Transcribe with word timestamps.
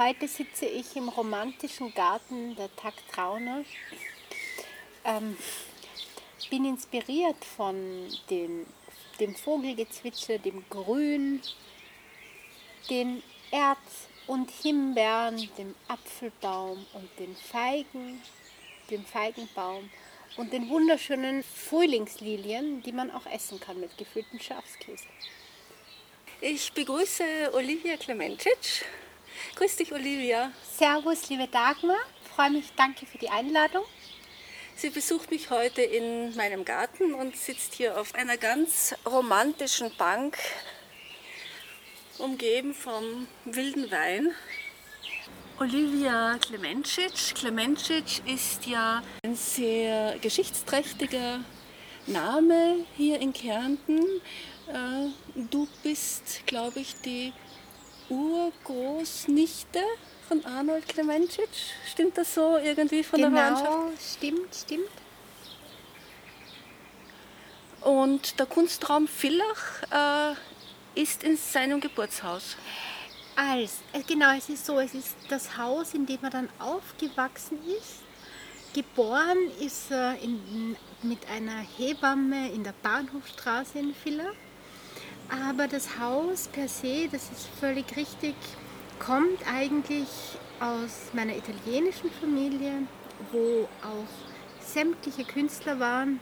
heute 0.00 0.26
sitze 0.28 0.64
ich 0.64 0.96
im 0.96 1.10
romantischen 1.10 1.92
Garten 1.92 2.56
der 2.56 2.74
Tag 2.74 2.94
Trauner. 3.12 3.64
Ähm, 5.04 5.36
bin 6.48 6.64
inspiriert 6.64 7.44
von 7.44 8.08
den, 8.30 8.66
dem 9.20 9.34
Vogelgezwitscher, 9.34 10.38
dem 10.38 10.64
Grün, 10.70 11.42
den 12.88 13.22
Erz- 13.50 14.08
und 14.26 14.50
Himbeeren, 14.50 15.50
dem 15.58 15.74
Apfelbaum 15.86 16.86
und 16.94 17.10
den 17.18 17.36
Feigen, 17.36 18.22
dem 18.90 19.04
Feigenbaum 19.04 19.90
und 20.38 20.50
den 20.50 20.70
wunderschönen 20.70 21.42
Frühlingslilien, 21.42 22.82
die 22.82 22.92
man 22.92 23.10
auch 23.10 23.26
essen 23.26 23.60
kann 23.60 23.78
mit 23.78 23.98
gefülltem 23.98 24.40
Schafskäse. 24.40 25.04
Ich 26.40 26.72
begrüße 26.72 27.52
Olivia 27.52 27.98
Klemencic. 27.98 28.86
Grüß 29.56 29.76
dich, 29.76 29.92
Olivia. 29.92 30.52
Servus, 30.78 31.28
liebe 31.28 31.46
Dagmar. 31.48 31.98
Freue 32.34 32.50
mich, 32.50 32.66
danke 32.76 33.06
für 33.06 33.18
die 33.18 33.28
Einladung. 33.28 33.84
Sie 34.76 34.90
besucht 34.90 35.30
mich 35.30 35.50
heute 35.50 35.82
in 35.82 36.34
meinem 36.36 36.64
Garten 36.64 37.12
und 37.12 37.36
sitzt 37.36 37.74
hier 37.74 38.00
auf 38.00 38.14
einer 38.14 38.38
ganz 38.38 38.94
romantischen 39.04 39.94
Bank, 39.98 40.38
umgeben 42.18 42.72
vom 42.72 43.28
wilden 43.44 43.90
Wein. 43.90 44.34
Olivia 45.58 46.38
Klemencic. 46.38 47.34
Klemencic 47.34 48.26
ist 48.26 48.66
ja 48.66 49.02
ein 49.22 49.36
sehr 49.36 50.18
geschichtsträchtiger 50.18 51.40
Name 52.06 52.86
hier 52.96 53.20
in 53.20 53.34
Kärnten. 53.34 54.00
Äh, 54.68 55.10
du 55.34 55.68
bist, 55.82 56.46
glaube 56.46 56.80
ich, 56.80 56.94
die 57.02 57.34
Urgroßnichte 58.10 59.80
von 60.28 60.44
Arnold 60.44 60.86
Klemencic. 60.88 61.48
Stimmt 61.90 62.18
das 62.18 62.34
so 62.34 62.58
irgendwie 62.58 63.02
von 63.02 63.20
genau, 63.20 63.36
der 63.36 63.56
Verwandtschaft? 63.56 64.16
stimmt, 64.16 64.54
stimmt. 64.54 64.90
Und 67.80 68.38
der 68.38 68.46
Kunstraum 68.46 69.08
Villach 69.08 69.82
äh, 69.90 71.00
ist 71.00 71.22
in 71.22 71.36
seinem 71.36 71.80
Geburtshaus. 71.80 72.56
Als, 73.36 73.78
äh, 73.92 74.02
genau, 74.06 74.36
es 74.36 74.48
ist 74.48 74.66
so, 74.66 74.78
es 74.78 74.94
ist 74.94 75.16
das 75.28 75.56
Haus, 75.56 75.94
in 75.94 76.04
dem 76.04 76.18
er 76.22 76.30
dann 76.30 76.48
aufgewachsen 76.58 77.58
ist. 77.78 78.00
Geboren 78.74 79.38
ist 79.60 79.90
er 79.90 80.18
in, 80.20 80.76
mit 81.02 81.28
einer 81.28 81.64
Hebamme 81.76 82.52
in 82.52 82.62
der 82.62 82.74
Bahnhofstraße 82.82 83.78
in 83.78 83.94
Villach. 83.94 84.34
Aber 85.30 85.68
das 85.68 85.98
Haus 85.98 86.48
per 86.48 86.68
se, 86.68 87.08
das 87.10 87.30
ist 87.30 87.46
völlig 87.60 87.96
richtig, 87.96 88.34
kommt 88.98 89.46
eigentlich 89.46 90.08
aus 90.58 91.10
meiner 91.12 91.36
italienischen 91.36 92.10
Familie, 92.10 92.82
wo 93.30 93.68
auch 93.82 94.64
sämtliche 94.66 95.24
Künstler 95.24 95.78
waren. 95.78 96.18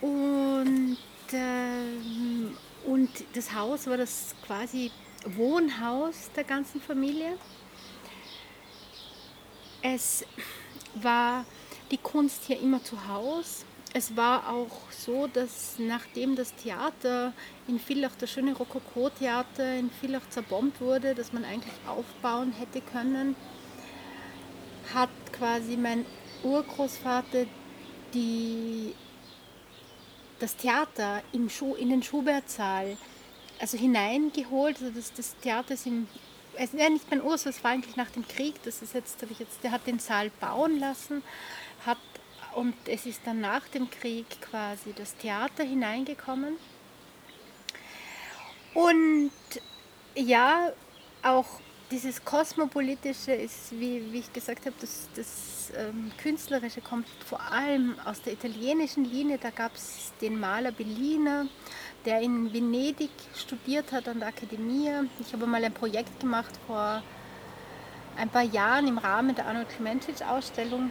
Und, 0.00 0.98
ähm, 1.32 2.56
und 2.84 3.10
das 3.34 3.52
Haus 3.52 3.88
war 3.88 3.96
das 3.96 4.34
quasi 4.46 4.92
Wohnhaus 5.24 6.30
der 6.36 6.44
ganzen 6.44 6.80
Familie. 6.80 7.36
Es 9.82 10.24
war 10.94 11.44
die 11.90 11.98
Kunst 11.98 12.44
hier 12.44 12.60
immer 12.60 12.82
zu 12.82 13.08
Hause. 13.08 13.64
Es 13.96 14.14
war 14.14 14.50
auch 14.50 14.90
so, 14.90 15.26
dass 15.26 15.76
nachdem 15.78 16.36
das 16.36 16.54
Theater 16.54 17.32
in 17.66 17.78
Villach, 17.78 18.14
das 18.18 18.30
schöne 18.30 18.52
Rokoko-Theater 18.52 19.74
in 19.74 19.90
Villach 19.90 20.28
zerbombt 20.28 20.82
wurde, 20.82 21.14
das 21.14 21.32
man 21.32 21.46
eigentlich 21.46 21.72
aufbauen 21.86 22.52
hätte 22.52 22.82
können, 22.82 23.34
hat 24.92 25.08
quasi 25.32 25.78
mein 25.78 26.04
Urgroßvater 26.42 27.46
die, 28.12 28.94
das 30.40 30.56
Theater 30.56 31.22
im 31.32 31.48
Schu, 31.48 31.74
in 31.74 31.88
den 31.88 32.02
Schubertsaal 32.02 32.98
also 33.58 33.78
hineingeholt. 33.78 34.76
Also 34.78 34.90
das, 34.94 35.10
das 35.14 35.36
Theater 35.38 35.72
ist 35.72 35.86
im 35.86 36.06
ja, 36.58 36.90
nicht 36.90 37.10
mein 37.10 37.22
Urs, 37.22 37.46
es 37.46 37.64
war 37.64 37.70
eigentlich 37.70 37.96
nach 37.96 38.10
dem 38.10 38.28
Krieg, 38.28 38.62
das 38.62 38.82
ist 38.82 38.92
jetzt, 38.92 39.22
ich 39.22 39.38
jetzt, 39.38 39.64
der 39.64 39.70
hat 39.72 39.86
den 39.86 39.98
Saal 39.98 40.30
bauen 40.38 40.78
lassen, 40.80 41.22
hat 41.86 41.98
und 42.56 42.74
es 42.86 43.04
ist 43.04 43.20
dann 43.26 43.40
nach 43.40 43.68
dem 43.68 43.90
Krieg 43.90 44.26
quasi 44.40 44.94
das 44.96 45.14
Theater 45.16 45.62
hineingekommen. 45.62 46.54
Und 48.72 49.30
ja, 50.14 50.72
auch 51.22 51.60
dieses 51.90 52.24
Kosmopolitische 52.24 53.32
ist, 53.32 53.72
wie, 53.72 54.10
wie 54.10 54.20
ich 54.20 54.32
gesagt 54.32 54.64
habe, 54.64 54.74
das, 54.80 55.08
das 55.14 55.70
ähm, 55.76 56.10
Künstlerische 56.16 56.80
kommt 56.80 57.06
vor 57.26 57.42
allem 57.42 57.94
aus 58.06 58.22
der 58.22 58.32
italienischen 58.32 59.04
Linie. 59.04 59.36
Da 59.36 59.50
gab 59.50 59.74
es 59.74 60.12
den 60.22 60.40
Maler 60.40 60.72
Bellina, 60.72 61.46
der 62.06 62.22
in 62.22 62.52
Venedig 62.54 63.10
studiert 63.34 63.92
hat 63.92 64.08
an 64.08 64.20
der 64.20 64.28
Akademie. 64.28 64.90
Ich 65.20 65.30
habe 65.34 65.46
mal 65.46 65.62
ein 65.62 65.74
Projekt 65.74 66.20
gemacht 66.20 66.58
vor 66.66 67.02
ein 68.16 68.30
paar 68.30 68.44
Jahren 68.44 68.88
im 68.88 68.96
Rahmen 68.96 69.34
der 69.34 69.46
Arnold 69.46 69.68
Klemencic 69.68 70.22
Ausstellung. 70.22 70.90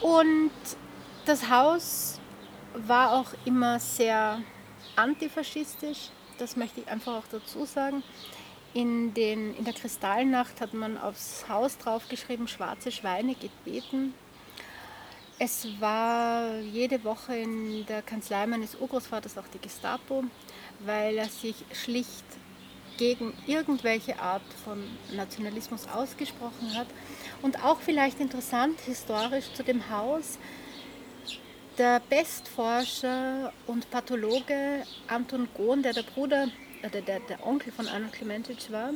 Und 0.00 0.50
das 1.24 1.50
Haus 1.50 2.20
war 2.74 3.12
auch 3.12 3.32
immer 3.44 3.80
sehr 3.80 4.40
antifaschistisch, 4.96 6.10
das 6.38 6.56
möchte 6.56 6.80
ich 6.80 6.88
einfach 6.88 7.14
auch 7.14 7.26
dazu 7.30 7.64
sagen. 7.64 8.02
In, 8.74 9.12
den, 9.14 9.56
in 9.56 9.64
der 9.64 9.74
Kristallnacht 9.74 10.60
hat 10.60 10.74
man 10.74 10.98
aufs 10.98 11.48
Haus 11.48 11.78
draufgeschrieben, 11.78 12.46
schwarze 12.46 12.92
Schweine 12.92 13.34
geht 13.34 13.64
beten. 13.64 14.14
Es 15.40 15.66
war 15.80 16.58
jede 16.58 17.02
Woche 17.04 17.36
in 17.36 17.86
der 17.86 18.02
Kanzlei 18.02 18.46
meines 18.46 18.74
Urgroßvaters 18.74 19.38
auch 19.38 19.48
die 19.52 19.60
Gestapo, 19.60 20.24
weil 20.80 21.16
er 21.16 21.28
sich 21.28 21.56
schlicht 21.72 22.24
gegen 22.98 23.32
irgendwelche 23.46 24.18
Art 24.20 24.42
von 24.64 24.84
Nationalismus 25.12 25.88
ausgesprochen 25.88 26.74
hat. 26.74 26.88
Und 27.40 27.64
auch 27.64 27.80
vielleicht 27.80 28.20
interessant 28.20 28.78
historisch 28.80 29.52
zu 29.54 29.62
dem 29.62 29.88
Haus, 29.88 30.38
der 31.78 32.02
Bestforscher 32.10 33.52
und 33.66 33.88
Pathologe 33.90 34.82
Anton 35.06 35.48
Gohn, 35.56 35.82
der 35.82 35.92
der 35.92 36.02
Bruder, 36.02 36.48
äh, 36.82 36.90
der, 36.90 37.20
der, 37.20 37.46
Onkel 37.46 37.72
von 37.72 37.86
Arnold 37.86 38.12
Klementic 38.12 38.70
war, 38.72 38.90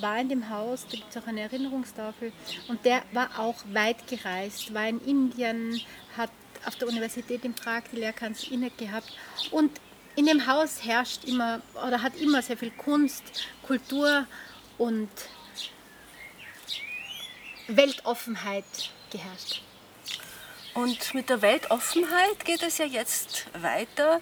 war 0.00 0.20
in 0.20 0.28
dem 0.28 0.48
Haus, 0.48 0.86
da 0.88 0.96
gibt 0.96 1.14
es 1.14 1.20
auch 1.20 1.26
eine 1.26 1.40
Erinnerungstafel, 1.40 2.32
und 2.68 2.84
der 2.84 3.02
war 3.12 3.38
auch 3.38 3.56
weit 3.72 4.06
gereist, 4.06 4.72
war 4.72 4.88
in 4.88 5.00
Indien, 5.00 5.80
hat 6.16 6.30
auf 6.64 6.76
der 6.76 6.88
Universität 6.88 7.44
in 7.44 7.54
Prag 7.54 7.82
die 7.92 7.96
Lehrkanzler 7.96 8.52
inne 8.52 8.70
gehabt 8.70 9.12
und 9.50 9.80
in 10.16 10.26
dem 10.26 10.46
Haus 10.46 10.84
herrscht 10.84 11.24
immer 11.24 11.60
oder 11.86 12.02
hat 12.02 12.16
immer 12.16 12.42
sehr 12.42 12.56
viel 12.56 12.70
Kunst, 12.70 13.22
Kultur 13.66 14.26
und 14.78 15.08
Weltoffenheit 17.68 18.64
geherrscht. 19.10 19.62
Und 20.74 21.12
mit 21.12 21.28
der 21.28 21.42
Weltoffenheit 21.42 22.44
geht 22.44 22.62
es 22.62 22.78
ja 22.78 22.86
jetzt 22.86 23.46
weiter. 23.60 24.20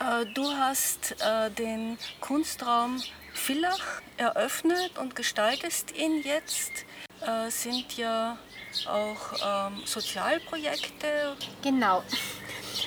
Äh, 0.00 0.26
du 0.34 0.50
hast 0.56 1.14
äh, 1.20 1.50
den 1.50 1.96
Kunstraum 2.20 3.00
Villach 3.32 4.02
eröffnet 4.16 4.98
und 4.98 5.14
gestaltest 5.14 5.96
ihn 5.96 6.22
jetzt. 6.22 6.72
Äh, 7.20 7.50
sind 7.50 7.96
ja 7.96 8.36
auch 8.88 9.70
ähm, 9.70 9.82
Sozialprojekte. 9.84 11.36
Genau. 11.62 12.02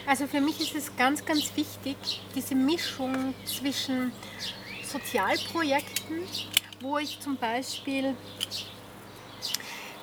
Also 0.06 0.28
für 0.28 0.42
mich 0.42 0.60
ist 0.62 0.76
es 0.76 0.96
ganz, 0.96 1.26
ganz 1.26 1.56
wichtig, 1.56 1.98
diese 2.36 2.56
Mischung 2.56 3.34
zwischen 3.46 4.12
Sozialprojekten, 4.84 6.20
wo 6.82 6.98
ich 6.98 7.20
zum 7.20 7.38
Beispiel 7.38 8.16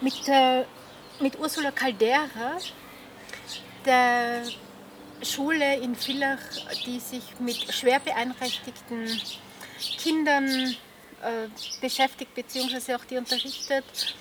mit, 0.01 0.29
äh, 0.29 0.65
mit 1.21 1.39
Ursula 1.39 1.71
Caldera, 1.71 2.59
der 3.85 4.43
Schule 5.23 5.77
in 5.77 5.95
Villach, 5.95 6.39
die 6.85 6.99
sich 6.99 7.23
mit 7.39 7.73
schwer 7.73 8.01
beeinträchtigten 8.01 9.21
Kindern 9.99 10.77
äh, 11.23 11.49
beschäftigt, 11.81 12.35
beziehungsweise 12.35 12.97
auch 12.97 13.05
die 13.05 13.17
unterrichtet, 13.17 14.17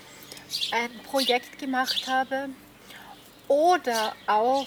ein 0.70 0.90
Projekt 1.10 1.58
gemacht 1.58 2.06
habe. 2.06 2.50
Oder 3.48 4.14
auch 4.26 4.66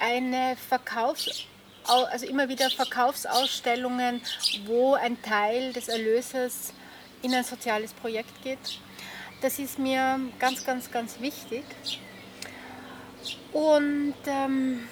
eine 0.00 0.56
Verkaufs 0.68 1.46
also 1.86 2.26
immer 2.26 2.48
wieder 2.48 2.70
Verkaufsausstellungen, 2.70 4.22
wo 4.66 4.94
ein 4.94 5.20
Teil 5.22 5.72
des 5.72 5.88
Erlöses 5.88 6.72
in 7.22 7.34
ein 7.34 7.44
soziales 7.44 7.92
Projekt 7.92 8.42
geht. 8.42 8.80
Das 9.42 9.58
ist 9.58 9.78
mir 9.78 10.18
ganz, 10.38 10.64
ganz, 10.64 10.90
ganz 10.90 11.20
wichtig. 11.20 11.64
Und 13.52 14.14
ähm, 14.26 14.88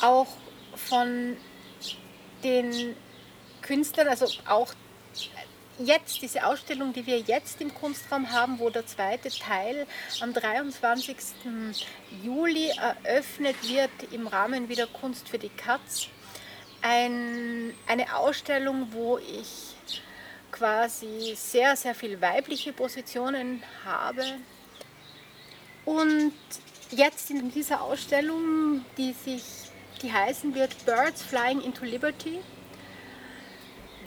auch 0.00 0.26
von 0.74 1.36
den 2.42 2.96
Künstlern, 3.62 4.08
also 4.08 4.26
auch 4.48 4.74
jetzt, 5.78 6.22
diese 6.22 6.44
Ausstellung, 6.46 6.92
die 6.92 7.06
wir 7.06 7.18
jetzt 7.18 7.60
im 7.60 7.74
Kunstraum 7.74 8.30
haben, 8.30 8.58
wo 8.58 8.70
der 8.70 8.86
zweite 8.86 9.30
Teil 9.30 9.86
am 10.20 10.32
23. 10.32 11.16
Juli 12.22 12.70
eröffnet 12.70 13.56
wird 13.68 13.90
im 14.12 14.26
Rahmen 14.26 14.68
wieder 14.68 14.86
Kunst 14.86 15.28
für 15.28 15.38
die 15.38 15.50
Katz. 15.50 16.08
Ein, 16.82 17.74
eine 17.86 18.16
Ausstellung, 18.16 18.88
wo 18.92 19.18
ich 19.18 19.74
quasi 20.50 21.34
sehr, 21.36 21.76
sehr 21.76 21.94
viel 21.94 22.20
weibliche 22.20 22.72
Positionen 22.72 23.62
habe. 23.84 24.22
Und 25.84 26.34
jetzt 26.90 27.30
in 27.30 27.50
dieser 27.50 27.80
Ausstellung, 27.80 28.84
die 28.96 29.12
sich, 29.12 29.42
die 30.02 30.12
heißen 30.12 30.54
wird 30.54 30.84
Birds 30.84 31.22
Flying 31.22 31.60
into 31.60 31.84
Liberty, 31.84 32.40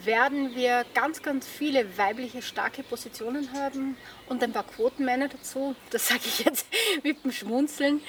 werden 0.05 0.55
wir 0.55 0.85
ganz, 0.93 1.21
ganz 1.21 1.47
viele 1.47 1.97
weibliche 1.97 2.41
starke 2.41 2.83
Positionen 2.83 3.51
haben 3.53 3.97
und 4.27 4.43
ein 4.43 4.51
paar 4.51 4.63
Quotenmänner 4.63 5.29
dazu. 5.29 5.75
Das 5.89 6.07
sage 6.07 6.21
ich 6.25 6.45
jetzt 6.45 6.67
mit 7.03 7.23
dem 7.23 7.31
Schmunzeln. 7.31 8.01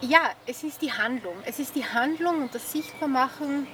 Ja, 0.00 0.30
es 0.46 0.64
ist 0.64 0.82
die 0.82 0.92
Handlung. 0.92 1.34
Es 1.44 1.58
ist 1.58 1.74
die 1.76 1.84
Handlung 1.84 2.42
und 2.42 2.54
das 2.54 2.72
Sichtbarmachen 2.72 3.66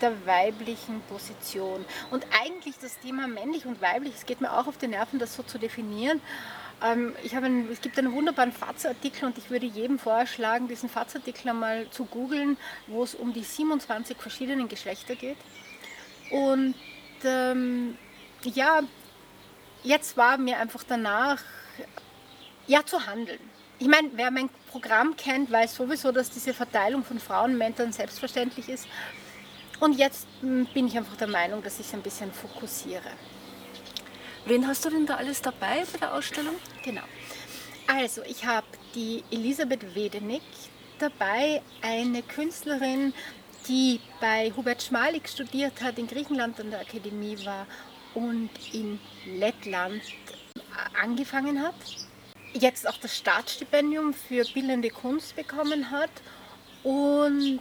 der 0.00 0.26
weiblichen 0.26 1.00
Position. 1.08 1.84
Und 2.10 2.26
eigentlich 2.42 2.76
das 2.80 2.98
Thema 2.98 3.28
männlich 3.28 3.66
und 3.66 3.80
weiblich, 3.80 4.14
es 4.14 4.26
geht 4.26 4.40
mir 4.40 4.52
auch 4.52 4.66
auf 4.66 4.76
die 4.78 4.88
Nerven, 4.88 5.18
das 5.18 5.34
so 5.34 5.42
zu 5.42 5.58
definieren. 5.58 6.20
Ähm, 6.82 7.14
ich 7.22 7.34
habe 7.34 7.46
einen, 7.46 7.70
es 7.70 7.80
gibt 7.80 7.98
einen 7.98 8.12
wunderbaren 8.12 8.52
FAZ-Artikel 8.52 9.24
und 9.24 9.38
ich 9.38 9.50
würde 9.50 9.66
jedem 9.66 9.98
vorschlagen, 9.98 10.68
diesen 10.68 10.88
FAZ-Artikel 10.88 11.48
einmal 11.48 11.88
zu 11.90 12.04
googeln, 12.04 12.58
wo 12.86 13.02
es 13.02 13.14
um 13.14 13.32
die 13.32 13.44
27 13.44 14.18
verschiedenen 14.18 14.68
Geschlechter 14.68 15.14
geht. 15.14 15.38
Und 16.30 16.74
ähm, 17.24 17.96
ja, 18.42 18.82
jetzt 19.82 20.16
war 20.16 20.38
mir 20.38 20.58
einfach 20.58 20.84
danach, 20.86 21.40
ja, 22.66 22.84
zu 22.84 23.06
handeln. 23.06 23.40
Ich 23.78 23.88
meine, 23.88 24.10
wer 24.14 24.30
mein 24.30 24.48
Programm 24.70 25.16
kennt, 25.16 25.50
weiß 25.50 25.76
sowieso, 25.76 26.10
dass 26.10 26.30
diese 26.30 26.54
Verteilung 26.54 27.04
von 27.04 27.20
Frauen 27.20 27.52
und 27.52 27.58
Männern 27.58 27.92
selbstverständlich 27.92 28.68
ist. 28.68 28.88
Und 29.80 29.98
jetzt 29.98 30.26
hm, 30.40 30.66
bin 30.72 30.86
ich 30.86 30.96
einfach 30.96 31.16
der 31.16 31.28
Meinung, 31.28 31.62
dass 31.62 31.78
ich 31.78 31.86
es 31.86 31.94
ein 31.94 32.02
bisschen 32.02 32.32
fokussiere. 32.32 33.10
Wen 34.46 34.66
hast 34.66 34.84
du 34.84 34.90
denn 34.90 35.06
da 35.06 35.16
alles 35.16 35.42
dabei 35.42 35.84
bei 35.92 35.98
der 35.98 36.14
Ausstellung? 36.14 36.54
Genau. 36.82 37.02
Also, 37.86 38.22
ich 38.22 38.44
habe 38.46 38.66
die 38.94 39.22
Elisabeth 39.30 39.94
Wedenick 39.94 40.42
dabei, 40.98 41.62
eine 41.82 42.22
Künstlerin, 42.22 43.12
die 43.68 44.00
bei 44.20 44.52
Hubert 44.56 44.82
Schmalik 44.82 45.28
studiert 45.28 45.80
hat, 45.82 45.98
in 45.98 46.06
Griechenland 46.06 46.58
an 46.60 46.70
der 46.70 46.80
Akademie 46.80 47.38
war 47.44 47.66
und 48.14 48.50
in 48.72 48.98
Lettland 49.26 50.02
angefangen 51.00 51.62
hat, 51.62 51.74
jetzt 52.52 52.88
auch 52.88 52.96
das 52.98 53.16
Staatsstipendium 53.16 54.14
für 54.14 54.44
bildende 54.54 54.90
Kunst 54.90 55.36
bekommen 55.36 55.90
hat 55.90 56.10
und 56.82 57.60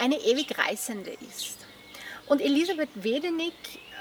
eine 0.00 0.16
ewig 0.16 0.56
Reisende 0.58 1.12
ist. 1.28 1.58
Und 2.26 2.40
Elisabeth 2.40 2.90
Wedenick 2.94 3.54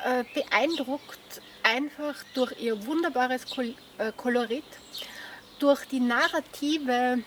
äh, 0.06 0.24
beeindruckt 0.34 1.42
einfach 1.64 2.16
durch 2.34 2.54
ihr 2.60 2.86
wunderbares 2.86 3.46
äh, 3.58 4.12
Kolorit, 4.16 4.64
durch 5.60 5.86
die 5.86 6.00
narrative 6.00 7.24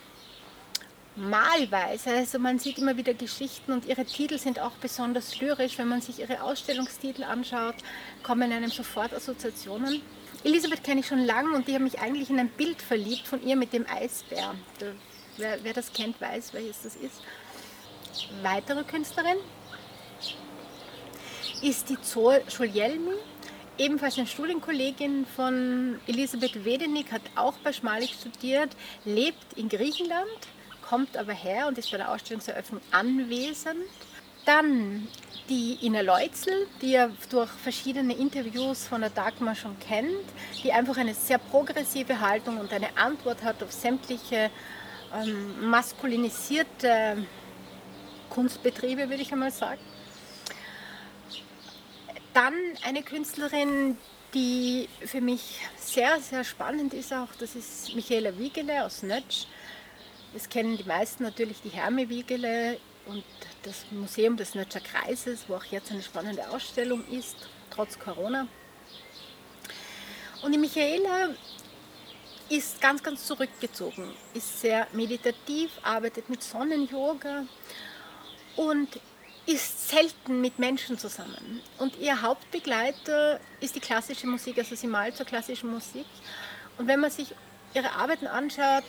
malweise. 1.16 2.10
Also 2.10 2.38
man 2.38 2.58
sieht 2.58 2.78
immer 2.78 2.96
wieder 2.96 3.14
Geschichten 3.14 3.72
und 3.72 3.86
ihre 3.86 4.04
Titel 4.04 4.38
sind 4.38 4.58
auch 4.58 4.72
besonders 4.72 5.40
lyrisch. 5.40 5.78
Wenn 5.78 5.88
man 5.88 6.00
sich 6.00 6.20
ihre 6.20 6.42
Ausstellungstitel 6.42 7.24
anschaut, 7.24 7.76
kommen 8.22 8.52
einem 8.52 8.70
sofort 8.70 9.12
Assoziationen. 9.12 10.02
Elisabeth 10.42 10.84
kenne 10.84 11.00
ich 11.00 11.06
schon 11.06 11.24
lange 11.24 11.54
und 11.54 11.68
die 11.68 11.74
habe 11.74 11.84
mich 11.84 12.00
eigentlich 12.00 12.30
in 12.30 12.38
ein 12.38 12.50
Bild 12.50 12.82
verliebt 12.82 13.26
von 13.26 13.42
ihr 13.42 13.56
mit 13.56 13.72
dem 13.72 13.86
Eisbär. 13.88 14.54
Wer, 15.36 15.58
wer 15.62 15.72
das 15.72 15.92
kennt, 15.92 16.20
weiß, 16.20 16.52
welches 16.52 16.82
das 16.82 16.96
ist. 16.96 17.22
Weitere 18.42 18.84
Künstlerin 18.84 19.38
ist 21.62 21.88
die 21.88 22.00
Zoe 22.02 22.42
Schuljelmi, 22.48 23.14
ebenfalls 23.78 24.18
eine 24.18 24.26
Studienkollegin 24.26 25.26
von 25.34 25.98
Elisabeth 26.06 26.64
Wedenick, 26.64 27.10
hat 27.10 27.22
auch 27.34 27.54
bei 27.64 27.72
Schmalik 27.72 28.10
studiert, 28.10 28.76
lebt 29.04 29.54
in 29.56 29.68
Griechenland 29.68 30.28
kommt 30.88 31.16
aber 31.16 31.32
her 31.32 31.66
und 31.66 31.78
ist 31.78 31.90
bei 31.90 31.96
der 31.96 32.10
Ausstellungseröffnung 32.10 32.80
anwesend. 32.90 33.84
Dann 34.44 35.08
die 35.48 35.78
Ina 35.82 36.02
Leutzel, 36.02 36.66
die 36.80 36.92
ihr 36.92 37.10
durch 37.30 37.50
verschiedene 37.50 38.14
Interviews 38.14 38.86
von 38.86 39.00
der 39.00 39.10
Dagmar 39.10 39.54
schon 39.54 39.78
kennt, 39.78 40.24
die 40.62 40.72
einfach 40.72 40.96
eine 40.96 41.14
sehr 41.14 41.38
progressive 41.38 42.20
Haltung 42.20 42.58
und 42.58 42.72
eine 42.72 42.96
Antwort 42.96 43.42
hat 43.42 43.62
auf 43.62 43.72
sämtliche 43.72 44.50
ähm, 45.14 45.68
maskulinisierte 45.70 47.26
Kunstbetriebe, 48.30 49.08
würde 49.08 49.22
ich 49.22 49.32
einmal 49.32 49.50
sagen. 49.50 49.80
Dann 52.32 52.54
eine 52.86 53.02
Künstlerin, 53.02 53.96
die 54.34 54.88
für 55.04 55.20
mich 55.20 55.60
sehr, 55.76 56.20
sehr 56.20 56.42
spannend 56.42 56.92
ist 56.92 57.12
auch, 57.12 57.28
das 57.38 57.54
ist 57.54 57.94
Michaela 57.94 58.36
Wiegele 58.36 58.84
aus 58.84 59.02
Nötsch. 59.02 59.46
Es 60.36 60.48
kennen 60.48 60.76
die 60.76 60.84
meisten 60.84 61.22
natürlich 61.22 61.60
die 61.62 61.68
Herme-Wiegele 61.68 62.78
und 63.06 63.24
das 63.62 63.84
Museum 63.92 64.36
des 64.36 64.54
Nötscher 64.56 64.80
Kreises, 64.80 65.44
wo 65.46 65.54
auch 65.54 65.64
jetzt 65.64 65.92
eine 65.92 66.02
spannende 66.02 66.48
Ausstellung 66.50 67.06
ist, 67.08 67.36
trotz 67.70 67.98
Corona. 67.98 68.48
Und 70.42 70.52
die 70.52 70.58
Michaela 70.58 71.30
ist 72.48 72.80
ganz, 72.80 73.02
ganz 73.02 73.24
zurückgezogen, 73.26 74.12
ist 74.34 74.60
sehr 74.60 74.88
meditativ, 74.92 75.70
arbeitet 75.82 76.28
mit 76.28 76.42
Sonnenyoga 76.42 77.44
und 78.56 78.88
ist 79.46 79.88
selten 79.88 80.40
mit 80.40 80.58
Menschen 80.58 80.98
zusammen. 80.98 81.62
Und 81.78 81.96
ihr 81.98 82.20
Hauptbegleiter 82.20 83.38
ist 83.60 83.76
die 83.76 83.80
klassische 83.80 84.26
Musik, 84.26 84.58
also 84.58 84.74
sie 84.74 84.86
malt 84.88 85.16
zur 85.16 85.26
klassischen 85.26 85.70
Musik. 85.70 86.06
Und 86.76 86.88
wenn 86.88 86.98
man 86.98 87.10
sich 87.10 87.34
ihre 87.72 87.92
Arbeiten 87.92 88.26
anschaut, 88.26 88.84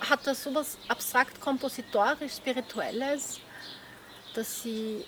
hat 0.00 0.26
das 0.26 0.42
sowas 0.42 0.76
abstrakt 0.88 1.40
kompositorisch 1.40 2.34
spirituelles, 2.34 3.40
das 4.34 4.62
sie 4.62 5.04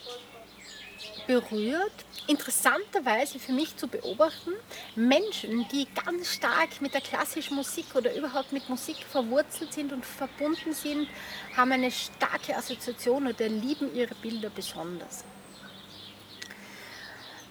berührt. 1.26 1.93
Interessanterweise 2.28 3.38
für 3.38 3.52
mich 3.52 3.76
zu 3.76 3.87
beobachten, 3.87 4.52
Menschen, 4.97 5.66
die 5.69 5.87
ganz 6.05 6.35
stark 6.35 6.81
mit 6.81 6.93
der 6.93 7.00
klassischen 7.00 7.55
Musik 7.55 7.87
oder 7.95 8.14
überhaupt 8.14 8.52
mit 8.52 8.69
Musik 8.69 8.97
verwurzelt 9.09 9.73
sind 9.73 9.93
und 9.93 10.05
verbunden 10.05 10.73
sind, 10.73 11.09
haben 11.57 11.71
eine 11.71 11.90
starke 11.90 12.57
Assoziation 12.57 13.28
oder 13.28 13.49
lieben 13.49 13.95
ihre 13.95 14.14
Bilder 14.16 14.50
besonders. 14.50 15.25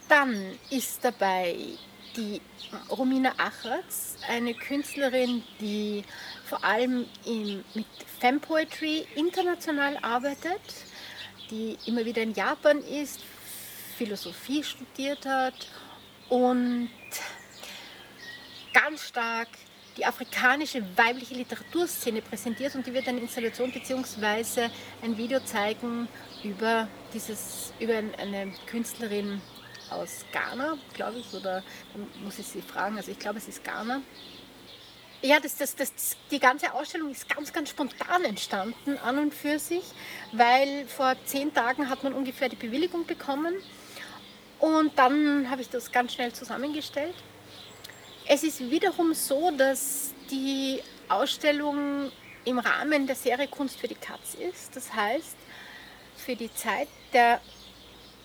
Dann 0.09 0.59
ist 0.69 1.03
dabei 1.03 1.55
die 2.15 2.41
Romina 2.89 3.33
Achatz, 3.37 4.17
eine 4.27 4.53
Künstlerin, 4.53 5.43
die 5.59 6.03
vor 6.45 6.63
allem 6.63 7.05
in, 7.25 7.63
mit 7.73 7.85
Fempoetry 8.19 9.05
international 9.15 9.97
arbeitet, 10.01 10.61
die 11.49 11.77
immer 11.85 12.05
wieder 12.05 12.21
in 12.21 12.33
Japan 12.33 12.79
ist, 12.79 13.19
Philosophie 13.97 14.63
studiert 14.63 15.25
hat 15.25 15.67
und 16.29 16.89
ganz 18.73 19.07
stark 19.07 19.47
die 19.97 20.05
afrikanische 20.05 20.83
weibliche 20.97 21.35
Literaturszene 21.35 22.21
präsentiert 22.21 22.75
und 22.75 22.85
die 22.85 22.93
wird 22.93 23.07
eine 23.07 23.21
Installation 23.21 23.71
bzw. 23.71 24.69
ein 25.01 25.17
Video 25.17 25.39
zeigen 25.39 26.09
über, 26.43 26.87
dieses, 27.13 27.71
über 27.79 27.93
eine 27.95 28.51
Künstlerin 28.65 29.41
aus 29.89 30.25
Ghana, 30.31 30.77
glaube 30.93 31.19
ich, 31.19 31.33
oder 31.33 31.63
muss 32.23 32.39
ich 32.39 32.47
Sie 32.47 32.61
fragen, 32.61 32.97
also 32.97 33.11
ich 33.11 33.19
glaube 33.19 33.37
es 33.37 33.47
ist 33.47 33.63
Ghana, 33.63 34.01
ja, 35.21 35.39
das, 35.39 35.55
das, 35.55 35.75
das, 35.75 36.17
die 36.29 36.39
ganze 36.39 36.73
Ausstellung 36.73 37.09
ist 37.09 37.27
ganz, 37.27 37.51
ganz 37.51 37.69
spontan 37.69 38.23
entstanden 38.25 38.97
an 38.99 39.17
und 39.17 39.33
für 39.33 39.57
sich, 39.57 39.83
weil 40.33 40.85
vor 40.87 41.15
zehn 41.25 41.53
Tagen 41.53 41.89
hat 41.89 42.03
man 42.03 42.13
ungefähr 42.13 42.47
die 42.47 42.55
Bewilligung 42.55 43.07
bekommen 43.07 43.55
und 44.59 44.97
dann 44.97 45.49
habe 45.49 45.61
ich 45.61 45.69
das 45.69 45.91
ganz 45.91 46.13
schnell 46.13 46.31
zusammengestellt. 46.33 47.15
Es 48.27 48.43
ist 48.43 48.59
wiederum 48.59 49.13
so, 49.13 49.51
dass 49.51 50.13
die 50.29 50.81
Ausstellung 51.09 52.11
im 52.43 52.59
Rahmen 52.59 53.07
der 53.07 53.15
Serie 53.15 53.47
Kunst 53.47 53.79
für 53.79 53.87
die 53.87 53.95
Katz 53.95 54.35
ist. 54.35 54.75
Das 54.75 54.93
heißt, 54.93 55.35
für 56.15 56.35
die 56.35 56.53
Zeit 56.53 56.87
der, 57.13 57.41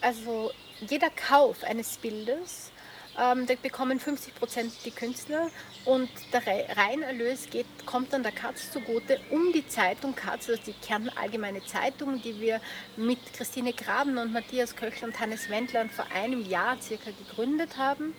also 0.01 0.51
jeder 0.89 1.11
Kauf 1.11 1.65
eines 1.65 1.99
Bildes 1.99 2.71
ähm, 3.19 3.47
da 3.47 3.55
bekommen 3.61 3.99
50 3.99 4.35
Prozent 4.35 4.73
die 4.85 4.91
Künstler 4.91 5.51
und 5.85 6.09
der 6.33 6.43
Reinerlös 6.77 7.51
geht, 7.51 7.67
kommt 7.85 8.13
dann 8.13 8.23
der 8.23 8.33
Katz 8.33 8.71
zugute, 8.71 9.21
um 9.31 9.53
die 9.53 9.67
Zeitung 9.67 10.15
Katz, 10.15 10.49
also 10.49 10.63
die 10.65 10.73
Kärnten 10.73 11.11
Allgemeine 11.19 11.65
Zeitung, 11.65 12.23
die 12.23 12.41
wir 12.41 12.61
mit 12.97 13.19
Christine 13.35 13.73
Graben 13.73 14.17
und 14.17 14.33
Matthias 14.33 14.77
Köchler 14.77 15.09
und 15.09 15.19
Hannes 15.19 15.51
Wendler 15.51 15.89
vor 15.89 16.07
einem 16.15 16.49
Jahr 16.49 16.81
circa 16.81 17.11
gegründet 17.11 17.77
haben. 17.77 18.15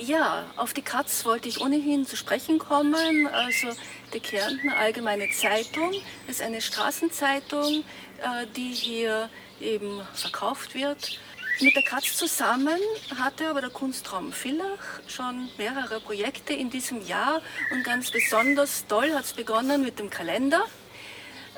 Ja, 0.00 0.46
auf 0.56 0.72
die 0.72 0.82
Katz 0.82 1.24
wollte 1.24 1.48
ich 1.48 1.60
ohnehin 1.60 2.06
zu 2.06 2.16
sprechen 2.16 2.58
kommen. 2.58 3.28
Also 3.28 3.68
die 4.14 4.20
Kärnten 4.20 4.70
Allgemeine 4.70 5.28
Zeitung 5.30 5.92
ist 6.26 6.40
eine 6.40 6.60
Straßenzeitung, 6.62 7.84
äh, 8.22 8.46
die 8.56 8.72
hier 8.72 9.28
eben 9.60 10.00
verkauft 10.14 10.74
wird 10.74 11.20
mit 11.60 11.76
der 11.76 11.82
Katz 11.82 12.16
zusammen 12.16 12.78
hatte 13.18 13.48
aber 13.48 13.60
der 13.60 13.70
Kunstraum 13.70 14.32
Villach 14.32 15.00
schon 15.06 15.48
mehrere 15.56 16.00
Projekte 16.00 16.52
in 16.52 16.70
diesem 16.70 17.06
Jahr 17.06 17.40
und 17.70 17.84
ganz 17.84 18.10
besonders 18.10 18.86
toll 18.86 19.12
hat 19.14 19.24
es 19.24 19.32
begonnen 19.32 19.82
mit 19.82 19.98
dem 19.98 20.10
Kalender. 20.10 20.64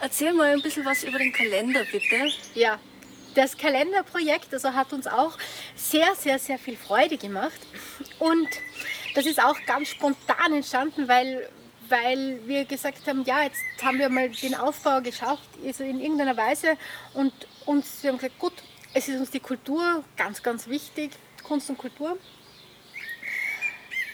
Erzähl 0.00 0.35
mal 0.35 0.53
ein 0.53 0.61
bisschen 0.61 0.85
was 0.85 1.03
über 1.03 1.19
den 1.19 1.33
Kalender, 1.33 1.85
bitte. 1.91 2.31
Ja, 2.55 2.79
das 3.35 3.57
Kalenderprojekt 3.57 4.53
also 4.53 4.75
hat 4.75 4.93
uns 4.93 5.07
auch 5.07 5.38
sehr, 5.75 6.15
sehr, 6.15 6.38
sehr 6.38 6.59
viel 6.59 6.76
Freude 6.76 7.17
gemacht. 7.17 7.61
Und 8.19 8.49
das 9.15 9.25
ist 9.25 9.43
auch 9.43 9.57
ganz 9.67 9.88
spontan 9.88 10.53
entstanden, 10.53 11.09
weil, 11.09 11.49
weil 11.88 12.41
wir 12.47 12.67
gesagt 12.67 13.07
haben, 13.07 13.25
ja, 13.25 13.45
jetzt 13.45 13.62
haben 13.83 13.99
wir 13.99 14.11
mal 14.11 14.29
den 14.29 14.55
Aufbau 14.55 15.00
geschafft, 15.00 15.49
also 15.65 15.85
in 15.85 16.00
irgendeiner 16.00 16.37
Weise. 16.37 16.76
Und 17.15 17.33
uns, 17.65 18.03
wir 18.03 18.11
haben 18.11 18.19
gesagt, 18.19 18.38
gut, 18.38 18.53
es 18.97 19.09
ist 19.09 19.21
uns 19.21 19.31
die 19.31 19.41
Kultur 19.41 20.03
ganz, 20.17 20.43
ganz 20.43 20.69
wichtig, 20.69 21.11
Kunst 21.43 21.69
und 21.69 21.76
Kultur. 21.76 22.17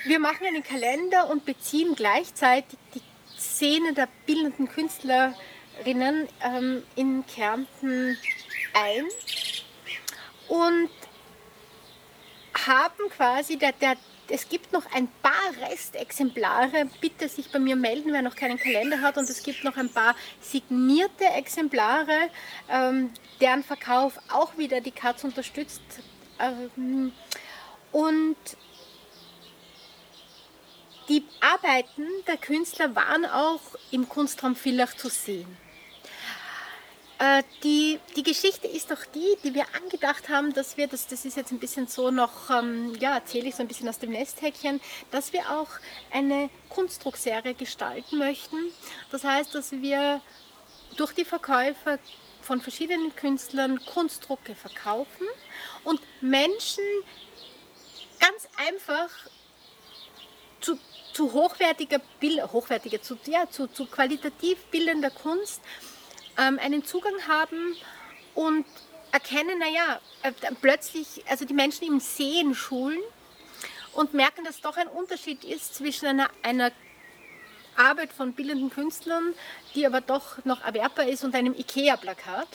Wir 0.07 0.19
machen 0.19 0.45
einen 0.45 0.65
Kalender 0.65 1.31
und 1.31 1.45
beziehen 1.45 1.95
gleichzeitig 1.95 2.77
die 2.93 3.01
Szene 3.39 3.93
der 3.95 4.09
bildenden 4.27 4.69
Künstlerinnen 4.69 6.29
ähm, 6.43 6.83
in 6.97 7.25
Kärnten 7.29 8.19
ein 8.75 9.05
und 10.49 10.91
haben 12.67 13.09
quasi, 13.11 13.57
der, 13.57 13.71
der, 13.75 13.97
es 14.33 14.49
gibt 14.49 14.73
noch 14.73 14.91
ein 14.95 15.09
paar 15.23 15.69
Restexemplare. 15.69 16.89
Bitte 17.03 17.29
sich 17.29 17.53
bei 17.53 17.59
mir 17.59 17.77
melden, 17.77 18.15
wer 18.15 18.23
noch 18.23 18.35
keinen 18.35 18.59
Kalender 18.59 19.03
hat. 19.03 19.19
Und 19.19 19.29
es 19.29 19.43
gibt 19.43 19.62
noch 19.62 19.77
ein 19.77 19.91
paar 19.91 20.17
signierte 20.41 21.25
Exemplare, 21.25 22.31
ähm, 22.71 23.11
deren 23.43 23.62
Verkauf 23.62 24.19
auch 24.33 24.57
wieder 24.57 24.81
die 24.81 24.91
Katz 24.91 25.23
unterstützt. 25.23 25.83
Ähm, 26.41 27.12
und 27.93 28.37
die 31.11 31.25
Arbeiten 31.41 32.07
der 32.27 32.39
Künstler 32.39 32.97
waren 32.97 33.27
auch 33.27 33.61
im 33.91 34.09
Kunstraum 34.09 34.57
Villach 34.57 34.97
zu 34.97 35.11
sehen. 35.11 35.59
Äh, 37.23 37.45
die, 37.62 38.00
die 38.17 38.25
Geschichte 38.25 38.67
ist 38.67 38.91
doch 38.91 39.05
die, 39.14 39.37
die 39.45 39.55
wir 39.55 39.64
angedacht 39.81 40.29
haben, 40.29 40.52
dass 40.55 40.76
wir, 40.76 40.88
das, 40.88 41.07
das 41.07 41.25
ist 41.25 41.37
jetzt 41.37 41.52
ein 41.52 41.61
bisschen 41.61 41.87
so 41.87 42.11
noch, 42.11 42.50
ähm, 42.50 42.97
ja, 42.99 43.14
erzähle 43.14 43.47
ich 43.47 43.55
so 43.55 43.62
ein 43.62 43.69
bisschen 43.69 43.88
aus 43.88 44.00
dem 44.00 44.11
Nesthäkchen, 44.11 44.81
dass 45.12 45.33
wir 45.33 45.49
auch 45.52 45.69
eine 46.11 46.50
Kunstdruckserie 46.69 47.55
gestalten 47.55 48.19
möchten. 48.19 48.57
Das 49.12 49.23
heißt, 49.23 49.55
dass 49.55 49.71
wir 49.71 50.21
durch 50.97 51.12
die 51.12 51.25
Verkäufer 51.25 52.00
von 52.41 52.61
verschiedenen 52.61 53.14
Künstlern 53.14 53.81
Kunstdrucke 53.87 54.57
verkaufen 54.57 55.29
und 55.85 56.00
Menschen 56.21 56.83
ganz 58.19 58.49
einfach 58.69 59.11
zu, 60.61 60.76
zu 61.12 61.33
hochwertiger 61.33 62.00
hochwertiger, 62.52 63.00
zu, 63.00 63.17
ja, 63.26 63.49
zu, 63.49 63.69
zu 63.69 63.87
qualitativ 63.87 64.59
bildender 64.73 65.11
Kunst 65.11 65.61
ähm, 66.39 66.59
einen 66.59 66.85
Zugang 66.85 67.15
haben 67.29 67.77
und 68.35 68.65
erkennen, 69.12 69.59
naja, 69.59 70.01
äh, 70.23 70.33
plötzlich, 70.61 71.25
also 71.29 71.45
die 71.45 71.55
Menschen 71.55 71.87
im 71.87 72.01
Sehen 72.01 72.55
schulen 72.55 72.99
und 73.93 74.15
merken, 74.15 74.45
dass 74.45 74.61
doch 74.61 74.77
ein 74.77 74.89
Unterschied 74.89 75.45
ist 75.45 75.75
zwischen 75.75 76.07
einer, 76.07 76.31
einer 76.43 76.73
Arbeit 77.77 78.12
von 78.12 78.33
bildenden 78.33 78.71
Künstlern, 78.71 79.35
die 79.75 79.87
aber 79.87 80.01
doch 80.01 80.45
noch 80.45 80.62
erwerbbar 80.62 81.07
ist, 81.07 81.25
und 81.25 81.35
einem 81.35 81.55
IKEA-Plakat. 81.55 82.49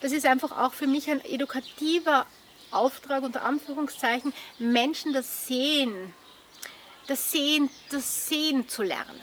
Das 0.00 0.12
ist 0.12 0.26
einfach 0.26 0.52
auch 0.52 0.72
für 0.72 0.86
mich 0.86 1.10
ein 1.10 1.24
edukativer 1.24 2.26
Auftrag 2.70 3.22
unter 3.22 3.44
Anführungszeichen, 3.44 4.32
Menschen 4.58 5.12
das 5.12 5.46
Sehen, 5.46 6.12
das 7.06 7.30
Sehen, 7.30 7.70
das 7.90 8.28
Sehen 8.28 8.68
zu 8.68 8.82
lernen. 8.82 9.22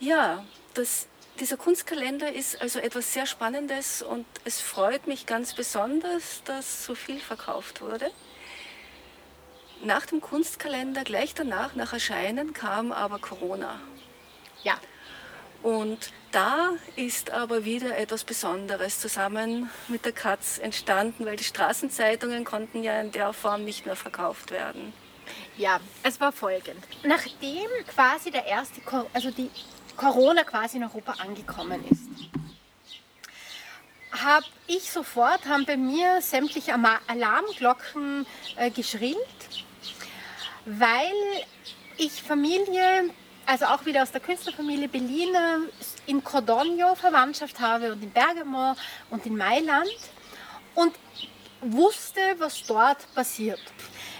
Ja, 0.00 0.44
das 0.74 1.06
dieser 1.40 1.56
Kunstkalender 1.56 2.32
ist 2.32 2.60
also 2.60 2.78
etwas 2.78 3.12
sehr 3.12 3.26
Spannendes 3.26 4.02
und 4.02 4.26
es 4.44 4.60
freut 4.60 5.06
mich 5.06 5.26
ganz 5.26 5.54
besonders, 5.54 6.42
dass 6.44 6.84
so 6.84 6.94
viel 6.94 7.18
verkauft 7.18 7.80
wurde. 7.80 8.10
Nach 9.82 10.06
dem 10.06 10.20
Kunstkalender, 10.20 11.04
gleich 11.04 11.34
danach, 11.34 11.74
nach 11.74 11.92
Erscheinen, 11.92 12.52
kam 12.52 12.92
aber 12.92 13.18
Corona. 13.18 13.80
Ja. 14.62 14.74
Und 15.62 16.12
da 16.30 16.70
ist 16.96 17.30
aber 17.30 17.64
wieder 17.64 17.96
etwas 17.96 18.24
Besonderes 18.24 19.00
zusammen 19.00 19.70
mit 19.88 20.04
der 20.04 20.12
Katz 20.12 20.58
entstanden, 20.58 21.26
weil 21.26 21.36
die 21.36 21.44
Straßenzeitungen 21.44 22.44
konnten 22.44 22.82
ja 22.82 23.00
in 23.00 23.12
der 23.12 23.32
Form 23.32 23.64
nicht 23.64 23.86
mehr 23.86 23.96
verkauft 23.96 24.50
werden. 24.50 24.92
Ja, 25.56 25.80
es 26.02 26.20
war 26.20 26.32
folgend. 26.32 26.84
Nachdem 27.02 27.68
quasi 27.86 28.30
der 28.30 28.44
erste, 28.46 28.80
also 29.12 29.30
die 29.30 29.50
Corona 29.96 30.44
quasi 30.44 30.76
in 30.76 30.84
Europa 30.84 31.12
angekommen 31.18 31.84
ist, 31.90 32.08
habe 34.22 34.46
ich 34.66 34.90
sofort, 34.90 35.46
haben 35.46 35.64
bei 35.64 35.76
mir 35.76 36.20
sämtliche 36.20 36.74
Alarmglocken 37.06 38.26
äh, 38.56 38.70
geschrillt, 38.70 39.16
weil 40.64 41.12
ich 41.96 42.22
Familie, 42.22 43.10
also 43.46 43.66
auch 43.66 43.84
wieder 43.86 44.02
aus 44.02 44.12
der 44.12 44.20
Künstlerfamilie 44.20 44.88
Berliner, 44.88 45.60
in 46.06 46.22
Cordogno 46.22 46.94
Verwandtschaft 46.94 47.60
habe 47.60 47.92
und 47.92 48.02
in 48.02 48.10
Bergamo 48.10 48.74
und 49.10 49.26
in 49.26 49.36
Mailand 49.36 49.88
und 50.74 50.94
wusste, 51.60 52.20
was 52.38 52.62
dort 52.64 53.12
passiert. 53.14 53.60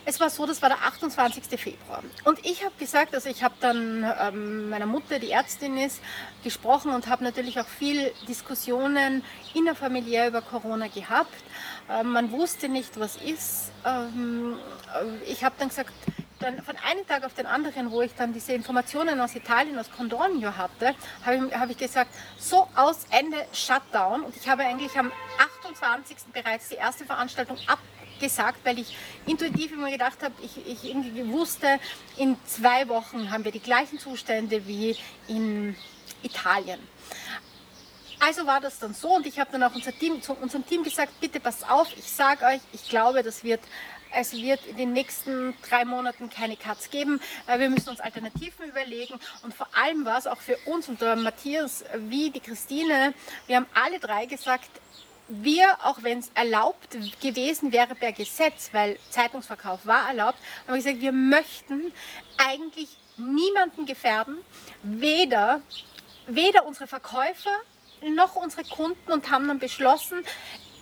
Es 0.06 0.20
war 0.20 0.28
so, 0.28 0.44
das 0.44 0.60
war 0.60 0.68
der 0.68 0.82
28. 0.82 1.58
Februar. 1.58 2.02
Und 2.24 2.44
ich 2.44 2.62
habe 2.62 2.74
gesagt, 2.78 3.14
also 3.14 3.28
ich 3.28 3.42
habe 3.42 3.54
dann 3.60 4.04
ähm, 4.20 4.68
meiner 4.68 4.86
Mutter, 4.86 5.18
die 5.18 5.30
Ärztin 5.30 5.78
ist, 5.78 6.00
gesprochen 6.42 6.92
und 6.92 7.06
habe 7.06 7.24
natürlich 7.24 7.58
auch 7.58 7.66
viel 7.66 8.12
Diskussionen 8.28 9.24
innerfamiliär 9.54 10.28
über 10.28 10.42
Corona 10.42 10.88
gehabt. 10.88 11.32
Ähm, 11.88 12.12
man 12.12 12.30
wusste 12.32 12.68
nicht, 12.68 13.00
was 13.00 13.16
ist. 13.16 13.72
Ähm, 13.86 14.58
äh, 14.94 15.30
ich 15.30 15.42
habe 15.42 15.54
dann 15.58 15.68
gesagt, 15.68 15.92
dann 16.40 16.62
von 16.62 16.76
einem 16.86 17.06
Tag 17.06 17.24
auf 17.24 17.32
den 17.32 17.46
anderen, 17.46 17.90
wo 17.90 18.02
ich 18.02 18.14
dann 18.14 18.34
diese 18.34 18.52
Informationen 18.52 19.20
aus 19.20 19.34
Italien, 19.34 19.78
aus 19.78 19.90
Condornio 19.90 20.54
hatte, 20.54 20.94
habe 21.24 21.46
ich, 21.48 21.56
hab 21.56 21.70
ich 21.70 21.78
gesagt, 21.78 22.14
so 22.38 22.68
aus 22.74 23.06
Ende 23.10 23.38
Shutdown. 23.52 24.22
Und 24.24 24.36
ich 24.36 24.48
habe 24.48 24.64
eigentlich 24.64 24.94
am 24.98 25.10
28. 25.62 26.16
bereits 26.34 26.68
die 26.68 26.74
erste 26.74 27.06
Veranstaltung 27.06 27.56
ab 27.66 27.78
gesagt, 28.24 28.58
weil 28.64 28.78
ich 28.78 28.96
intuitiv 29.26 29.72
immer 29.72 29.90
gedacht 29.90 30.22
habe, 30.22 30.34
ich, 30.42 30.66
ich 30.66 30.84
irgendwie 30.84 31.28
wusste, 31.28 31.78
in 32.16 32.36
zwei 32.46 32.88
Wochen 32.88 33.30
haben 33.30 33.44
wir 33.44 33.52
die 33.52 33.60
gleichen 33.60 33.98
Zustände 33.98 34.66
wie 34.66 34.96
in 35.28 35.76
Italien. 36.22 36.80
Also 38.20 38.46
war 38.46 38.60
das 38.60 38.78
dann 38.78 38.94
so 38.94 39.16
und 39.16 39.26
ich 39.26 39.38
habe 39.38 39.52
dann 39.52 39.62
auch 39.62 39.74
unser 39.74 39.92
Team, 39.92 40.22
zu 40.22 40.32
unserem 40.32 40.66
Team 40.66 40.82
gesagt, 40.82 41.20
bitte 41.20 41.40
passt 41.40 41.68
auf, 41.68 41.88
ich 41.96 42.10
sage 42.10 42.46
euch, 42.46 42.60
ich 42.72 42.88
glaube, 42.88 43.22
das 43.22 43.44
wird 43.44 43.60
es 44.16 44.32
wird 44.32 44.64
in 44.66 44.76
den 44.76 44.92
nächsten 44.92 45.54
drei 45.68 45.84
Monaten 45.84 46.30
keine 46.30 46.56
Cuts 46.56 46.90
geben. 46.90 47.20
Wir 47.46 47.68
müssen 47.68 47.88
uns 47.88 48.00
Alternativen 48.00 48.68
überlegen. 48.68 49.14
Und 49.42 49.52
vor 49.52 49.66
allem 49.74 50.04
war 50.04 50.18
es 50.18 50.28
auch 50.28 50.40
für 50.40 50.56
uns 50.66 50.88
und 50.88 51.00
der 51.00 51.16
Matthias 51.16 51.84
wie 51.96 52.30
die 52.30 52.38
Christine, 52.38 53.12
wir 53.48 53.56
haben 53.56 53.66
alle 53.74 53.98
drei 53.98 54.26
gesagt, 54.26 54.70
wir, 55.28 55.78
auch 55.82 56.02
wenn 56.02 56.18
es 56.18 56.30
erlaubt 56.34 56.96
gewesen 57.20 57.72
wäre 57.72 57.94
per 57.94 58.12
Gesetz, 58.12 58.70
weil 58.72 58.98
Zeitungsverkauf 59.10 59.86
war 59.86 60.08
erlaubt, 60.08 60.38
haben 60.66 60.74
wir 60.74 60.76
gesagt, 60.76 61.00
wir 61.00 61.12
möchten 61.12 61.92
eigentlich 62.36 62.96
niemanden 63.16 63.86
gefährden, 63.86 64.38
weder, 64.82 65.60
weder 66.26 66.66
unsere 66.66 66.86
Verkäufer 66.86 67.56
noch 68.14 68.36
unsere 68.36 68.64
Kunden 68.64 69.12
und 69.12 69.30
haben 69.30 69.48
dann 69.48 69.58
beschlossen, 69.58 70.24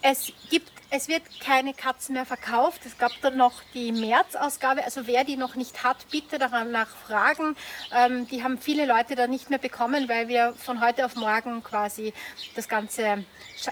es 0.02 0.32
gibt 0.50 0.72
es 0.94 1.08
wird 1.08 1.22
keine 1.40 1.72
Katzen 1.72 2.12
mehr 2.12 2.26
verkauft. 2.26 2.82
Es 2.84 2.99
gab 2.99 3.12
dann 3.22 3.38
noch 3.38 3.62
die 3.72 3.92
März-Ausgabe. 3.92 4.84
Also 4.84 5.06
wer 5.06 5.25
die 5.25 5.38
noch 5.38 5.54
nicht 5.54 5.84
hat, 5.84 5.96
bitte 6.11 6.38
danach 6.38 6.94
fragen. 7.06 7.56
Ähm, 7.94 8.28
die 8.28 8.44
haben 8.44 8.58
viele 8.58 8.84
Leute 8.84 9.14
da 9.14 9.26
nicht 9.26 9.49
mehr 9.49 9.58
bekommen, 9.58 10.06
weil 10.11 10.28
wir 10.28 10.52
von 10.58 10.82
heute 10.82 11.06
auf 11.06 11.16
morgen 11.16 11.64
quasi 11.64 12.12
das 12.56 12.68
Ganze 12.68 13.25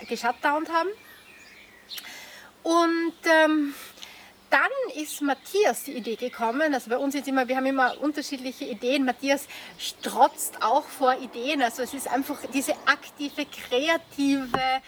geshutdownt 0.08 0.70
haben. 0.70 0.88
Und 2.62 3.14
ähm, 3.26 3.74
dann 4.48 4.70
ist 4.96 5.20
Matthias 5.20 5.84
die 5.84 5.92
Idee 5.92 6.16
gekommen. 6.16 6.72
Also 6.72 6.88
bei 6.88 6.96
uns 6.96 7.14
ist 7.14 7.28
immer, 7.28 7.46
wir 7.48 7.56
haben 7.56 7.66
immer 7.66 8.00
unterschiedliche 8.00 8.64
Ideen. 8.64 9.04
Matthias 9.04 9.46
strotzt 9.78 10.62
auch 10.62 10.84
vor 10.84 11.18
Ideen. 11.20 11.60
Also 11.60 11.82
es 11.82 11.92
ist 11.92 12.08
einfach 12.08 12.38
diese 12.54 12.72
aktive, 12.86 13.44
kreative 13.44 14.80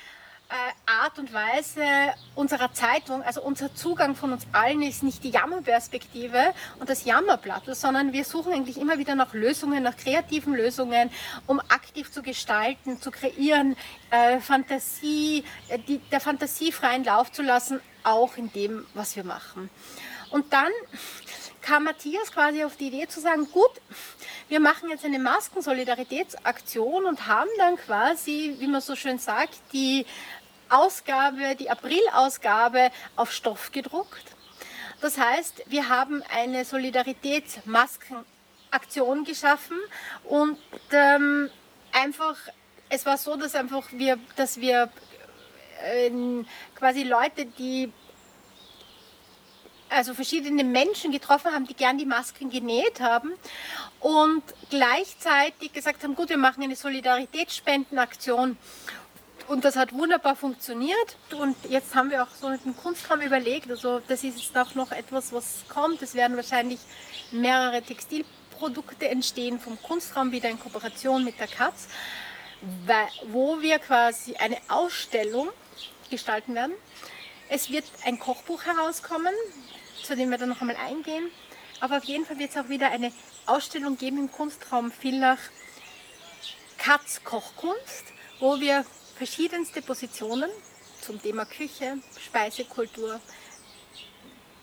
Art 0.86 1.18
und 1.18 1.32
Weise 1.32 1.84
unserer 2.34 2.72
Zeitung, 2.72 3.22
also 3.22 3.42
unser 3.42 3.74
Zugang 3.74 4.14
von 4.14 4.32
uns 4.32 4.46
allen 4.52 4.82
ist 4.82 5.02
nicht 5.02 5.24
die 5.24 5.30
Jammerperspektive 5.30 6.54
und 6.78 6.90
das 6.90 7.04
Jammerblatt, 7.04 7.64
sondern 7.74 8.12
wir 8.12 8.24
suchen 8.24 8.52
eigentlich 8.52 8.78
immer 8.78 8.98
wieder 8.98 9.14
nach 9.14 9.32
Lösungen, 9.32 9.82
nach 9.82 9.96
kreativen 9.96 10.54
Lösungen, 10.54 11.10
um 11.46 11.60
aktiv 11.60 12.10
zu 12.12 12.22
gestalten, 12.22 13.00
zu 13.00 13.10
kreieren, 13.10 13.76
äh, 14.10 14.40
Fantasie, 14.40 15.44
äh, 15.68 15.78
die, 15.78 15.98
der 15.98 16.20
Fantasie 16.20 16.72
freien 16.72 17.04
Lauf 17.04 17.32
zu 17.32 17.42
lassen, 17.42 17.80
auch 18.04 18.36
in 18.36 18.52
dem, 18.52 18.86
was 18.94 19.16
wir 19.16 19.24
machen. 19.24 19.70
Und 20.30 20.52
dann 20.52 20.72
kam 21.62 21.84
Matthias 21.84 22.32
quasi 22.32 22.64
auf 22.64 22.76
die 22.76 22.88
Idee 22.88 23.06
zu 23.06 23.20
sagen, 23.20 23.48
gut, 23.50 23.70
wir 24.48 24.60
machen 24.60 24.90
jetzt 24.90 25.04
eine 25.04 25.18
Maskensolidaritätsaktion 25.18 27.06
und 27.06 27.26
haben 27.26 27.48
dann 27.58 27.76
quasi, 27.76 28.56
wie 28.58 28.66
man 28.66 28.80
so 28.80 28.96
schön 28.96 29.18
sagt, 29.18 29.54
die 29.72 30.04
Ausgabe, 30.72 31.56
die 31.56 31.70
April-Ausgabe 31.70 32.90
auf 33.16 33.32
Stoff 33.32 33.72
gedruckt. 33.72 34.24
Das 35.00 35.18
heißt, 35.18 35.64
wir 35.66 35.88
haben 35.88 36.22
eine 36.34 36.64
Solidaritätsmaskenaktion 36.64 39.24
geschaffen 39.24 39.76
und 40.24 40.58
ähm, 40.92 41.50
einfach, 41.92 42.36
es 42.88 43.04
war 43.04 43.18
so, 43.18 43.36
dass 43.36 43.54
einfach 43.54 43.86
wir, 43.92 44.18
dass 44.36 44.60
wir 44.60 44.90
äh, 45.84 46.10
quasi 46.74 47.02
Leute, 47.02 47.44
die 47.46 47.92
also 49.92 50.14
verschiedene 50.14 50.64
Menschen 50.64 51.12
getroffen 51.12 51.52
haben, 51.52 51.66
die 51.66 51.74
gern 51.74 51.98
die 51.98 52.06
Masken 52.06 52.48
genäht 52.48 53.00
haben 53.00 53.32
und 54.00 54.42
gleichzeitig 54.70 55.72
gesagt 55.72 56.02
haben, 56.02 56.14
gut, 56.14 56.30
wir 56.30 56.38
machen 56.38 56.62
eine 56.62 56.76
Solidaritätsspendenaktion 56.76 58.56
und 59.48 59.64
das 59.64 59.76
hat 59.76 59.92
wunderbar 59.92 60.36
funktioniert. 60.36 61.16
Und 61.36 61.56
jetzt 61.68 61.94
haben 61.94 62.10
wir 62.10 62.22
auch 62.22 62.34
so 62.40 62.48
mit 62.48 62.64
dem 62.64 62.76
Kunstraum 62.76 63.20
überlegt, 63.20 63.70
also 63.70 64.00
das 64.00 64.24
ist 64.24 64.38
jetzt 64.38 64.56
auch 64.56 64.74
noch 64.74 64.92
etwas, 64.92 65.32
was 65.32 65.64
kommt. 65.68 66.02
Es 66.02 66.14
werden 66.14 66.36
wahrscheinlich 66.36 66.80
mehrere 67.30 67.82
Textilprodukte 67.82 69.08
entstehen 69.08 69.58
vom 69.60 69.80
Kunstraum 69.82 70.32
wieder 70.32 70.48
in 70.48 70.58
Kooperation 70.58 71.24
mit 71.24 71.38
der 71.38 71.48
Katz, 71.48 71.88
wo 73.28 73.60
wir 73.60 73.78
quasi 73.78 74.36
eine 74.36 74.58
Ausstellung 74.68 75.48
gestalten 76.10 76.54
werden. 76.54 76.72
Es 77.48 77.70
wird 77.70 77.84
ein 78.04 78.18
Kochbuch 78.18 78.64
herauskommen, 78.64 79.34
zu 80.02 80.16
dem 80.16 80.30
wir 80.30 80.38
dann 80.38 80.48
noch 80.48 80.60
einmal 80.60 80.76
eingehen. 80.76 81.30
Aber 81.80 81.98
auf 81.98 82.04
jeden 82.04 82.24
Fall 82.24 82.38
wird 82.38 82.50
es 82.50 82.56
auch 82.56 82.68
wieder 82.68 82.90
eine 82.90 83.12
Ausstellung 83.46 83.98
geben 83.98 84.18
im 84.18 84.30
Kunstraum 84.30 84.92
Villach 84.92 85.38
Katz 86.78 87.22
Kochkunst, 87.24 88.04
wo 88.40 88.60
wir 88.60 88.84
verschiedenste 89.22 89.82
Positionen 89.82 90.50
zum 91.00 91.22
Thema 91.22 91.44
Küche, 91.44 91.98
Speisekultur, 92.26 93.20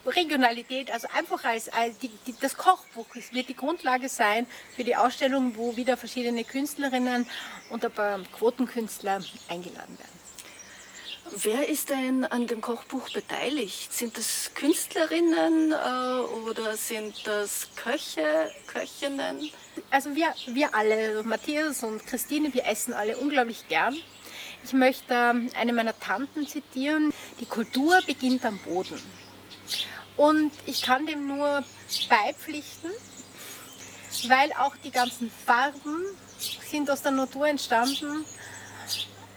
Regionalität, 0.06 0.92
also 0.92 1.08
einfach 1.16 1.46
als, 1.46 1.70
als 1.70 1.98
die, 2.00 2.12
die, 2.28 2.36
das 2.42 2.58
Kochbuch 2.58 3.06
wird 3.32 3.48
die 3.48 3.56
Grundlage 3.56 4.10
sein 4.10 4.46
für 4.75 4.84
die 4.84 4.98
Ausstellung, 4.98 5.56
wo 5.56 5.78
wieder 5.78 5.96
verschiedene 5.96 6.44
Künstlerinnen 6.44 7.25
und 7.69 7.86
ein 7.86 7.91
paar 7.91 8.19
Quotenkünstler 8.38 9.22
eingeladen 9.48 9.98
werden. 9.98 10.19
Wer 11.38 11.69
ist 11.69 11.89
denn 11.89 12.26
an 12.26 12.48
dem 12.48 12.60
Kochbuch 12.60 13.10
beteiligt? 13.12 13.93
Sind 13.93 14.17
das 14.17 14.52
Künstlerinnen 14.56 15.72
äh, 15.72 16.50
oder 16.50 16.76
sind 16.76 17.15
das 17.26 17.69
Köche, 17.76 18.52
Köchinnen? 18.67 19.52
Also 19.89 20.15
wir, 20.15 20.34
wir 20.48 20.76
alle, 20.76 21.24
Matthias 21.24 21.84
und 21.84 22.06
Christine, 22.06 22.54
wir 22.54 22.65
essen 22.65 22.93
alle 22.93 23.15
unglaublich 23.17 23.67
gern. 23.69 23.95
Ich 24.63 24.74
möchte 24.74 25.15
eine 25.56 25.74
meiner 25.74 25.98
Tanten 26.00 26.48
zitieren. 26.48 27.13
Die 27.39 27.45
Kultur 27.45 28.00
beginnt 28.06 28.45
am 28.45 28.58
Boden. 28.60 29.02
Und 30.17 30.52
ich 30.65 30.82
kann 30.82 31.06
dem 31.06 31.28
nur 31.28 31.63
beipflichten, 32.10 32.91
weil 34.28 34.52
auch 34.54 34.76
die 34.84 34.91
ganzen 34.91 35.32
Farben 35.45 36.04
sind 36.69 36.89
aus 36.91 37.02
der 37.02 37.12
Natur 37.12 37.48
entstanden. 37.48 38.26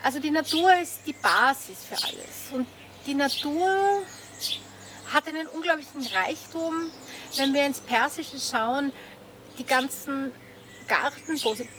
Also 0.03 0.19
die 0.19 0.31
Natur 0.31 0.75
ist 0.81 1.01
die 1.07 1.13
Basis 1.13 1.85
für 1.89 1.95
alles. 2.05 2.53
Und 2.53 2.67
die 3.07 3.15
Natur 3.15 4.03
hat 5.13 5.29
einen 5.29 5.47
unglaublichen 5.47 6.05
Reichtum. 6.07 6.91
Wenn 7.37 7.55
wir 7.55 7.65
ins 7.65 7.81
Persische 7.81 8.41
schauen, 8.41 8.93
die 9.59 9.65
ganzen 9.65 10.33
Garten, 10.83 11.33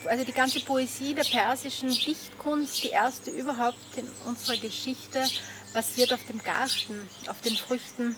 also 0.05 0.23
die 0.23 0.31
ganze 0.31 0.59
Poesie 0.61 1.13
der 1.13 1.23
persischen 1.23 1.89
Dichtkunst, 1.89 2.83
die 2.83 2.89
erste 2.89 3.31
überhaupt 3.31 3.77
in 3.95 4.09
unserer 4.25 4.57
Geschichte, 4.57 5.25
basiert 5.73 6.13
auf 6.13 6.25
dem 6.25 6.41
Garten, 6.43 7.09
auf 7.27 7.41
den 7.41 7.55
Früchten, 7.55 8.15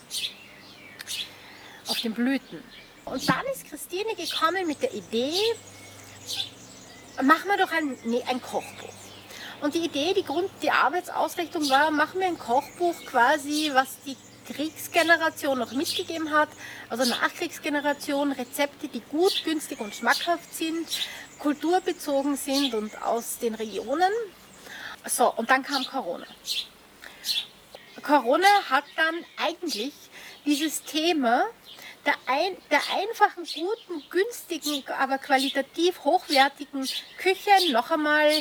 auf 1.88 2.00
den 2.02 2.14
Blüten. 2.14 2.64
Und 3.06 3.28
dann 3.30 3.46
ist 3.54 3.70
Christine 3.70 4.16
gekommen 4.16 4.68
mit 4.68 4.82
der 4.82 4.94
Idee, 4.94 5.40
machen 7.22 7.48
wir 7.48 7.58
doch 7.58 7.72
ein, 7.72 7.98
nee, 8.06 8.24
ein 8.28 8.42
Kochbuch. 8.42 8.94
Und 9.62 9.74
die 9.74 9.86
Idee, 9.86 10.14
die 10.14 10.24
Grund, 10.24 10.50
die 10.62 10.72
Arbeitsausrichtung 10.72 11.70
war, 11.70 11.92
machen 11.92 12.20
wir 12.20 12.28
ein 12.28 12.38
Kochbuch 12.38 12.96
quasi, 13.06 13.72
was 13.74 13.98
die 14.06 14.18
Kriegsgeneration 14.46 15.60
noch 15.60 15.72
mitgegeben 15.72 16.32
hat, 16.32 16.50
also 16.90 17.06
Nachkriegsgeneration, 17.06 18.32
Rezepte, 18.32 18.88
die 18.88 19.02
gut, 19.02 19.44
günstig 19.44 19.80
und 19.80 19.94
schmackhaft 19.94 20.54
sind, 20.54 20.88
kulturbezogen 21.40 22.36
sind 22.36 22.74
und 22.74 23.02
aus 23.02 23.40
den 23.40 23.56
Regionen. 23.56 24.12
So, 25.08 25.32
und 25.34 25.50
dann 25.50 25.64
kam 25.64 25.86
Corona. 25.86 26.26
Corona 28.02 28.48
hat 28.70 28.86
dann 28.96 29.16
eigentlich 29.38 29.94
dieses 30.46 30.84
Thema 30.84 31.46
der, 32.06 32.14
ein, 32.28 32.56
der 32.70 32.82
einfachen, 32.94 33.46
guten, 33.46 34.04
günstigen, 34.10 34.84
aber 35.00 35.18
qualitativ 35.18 36.04
hochwertigen 36.04 36.88
Küche 37.18 37.72
noch 37.72 37.90
einmal 37.92 38.32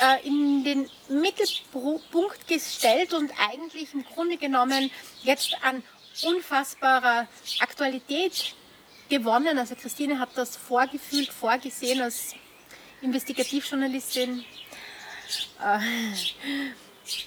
äh, 0.00 0.26
in 0.26 0.64
den 0.64 0.90
Mittelpunkt 1.08 2.46
gestellt 2.46 3.12
und 3.12 3.32
eigentlich 3.50 3.92
im 3.94 4.04
Grunde 4.04 4.36
genommen 4.36 4.90
jetzt 5.22 5.56
an 5.62 5.82
unfassbarer 6.24 7.28
Aktualität 7.60 8.54
gewonnen. 9.08 9.58
Also 9.58 9.74
Christine 9.74 10.18
hat 10.18 10.30
das 10.36 10.56
vorgefühlt, 10.56 11.32
vorgesehen 11.32 12.02
als 12.02 12.34
Investigativjournalistin. 13.00 14.44
Äh, 15.62 15.78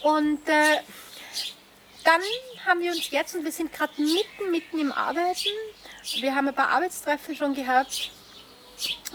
und 0.04 0.48
äh, 0.48 0.78
dann 2.04 2.22
haben 2.66 2.82
wir 2.82 2.92
uns 2.92 3.10
jetzt, 3.12 3.36
und 3.36 3.44
wir 3.44 3.52
sind 3.52 3.72
gerade 3.72 3.94
mitten, 4.02 4.52
mitten 4.52 4.80
im 4.80 4.92
Arbeiten, 4.92 5.50
wir 6.20 6.36
haben 6.36 6.48
ein 6.48 6.56
paar 6.56 6.70
Arbeitstreffen 6.70 7.36
schon 7.36 7.54
gehabt 7.54 8.12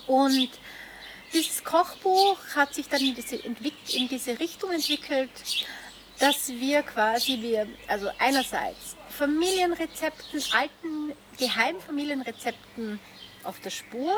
und 0.07 0.51
dieses 1.33 1.63
Kochbuch 1.63 2.39
hat 2.55 2.75
sich 2.75 2.89
dann 2.89 3.01
in 3.01 3.15
diese, 3.15 3.37
in 3.37 4.09
diese 4.09 4.39
Richtung 4.39 4.73
entwickelt, 4.73 5.31
dass 6.19 6.49
wir 6.49 6.83
quasi, 6.83 7.39
wir, 7.41 7.69
also 7.89 8.09
einerseits 8.19 8.97
Familienrezepten, 9.11 10.43
alten 10.53 11.13
Geheimfamilienrezepten 11.39 12.99
auf 13.45 13.61
der 13.61 13.71
Spur, 13.71 14.15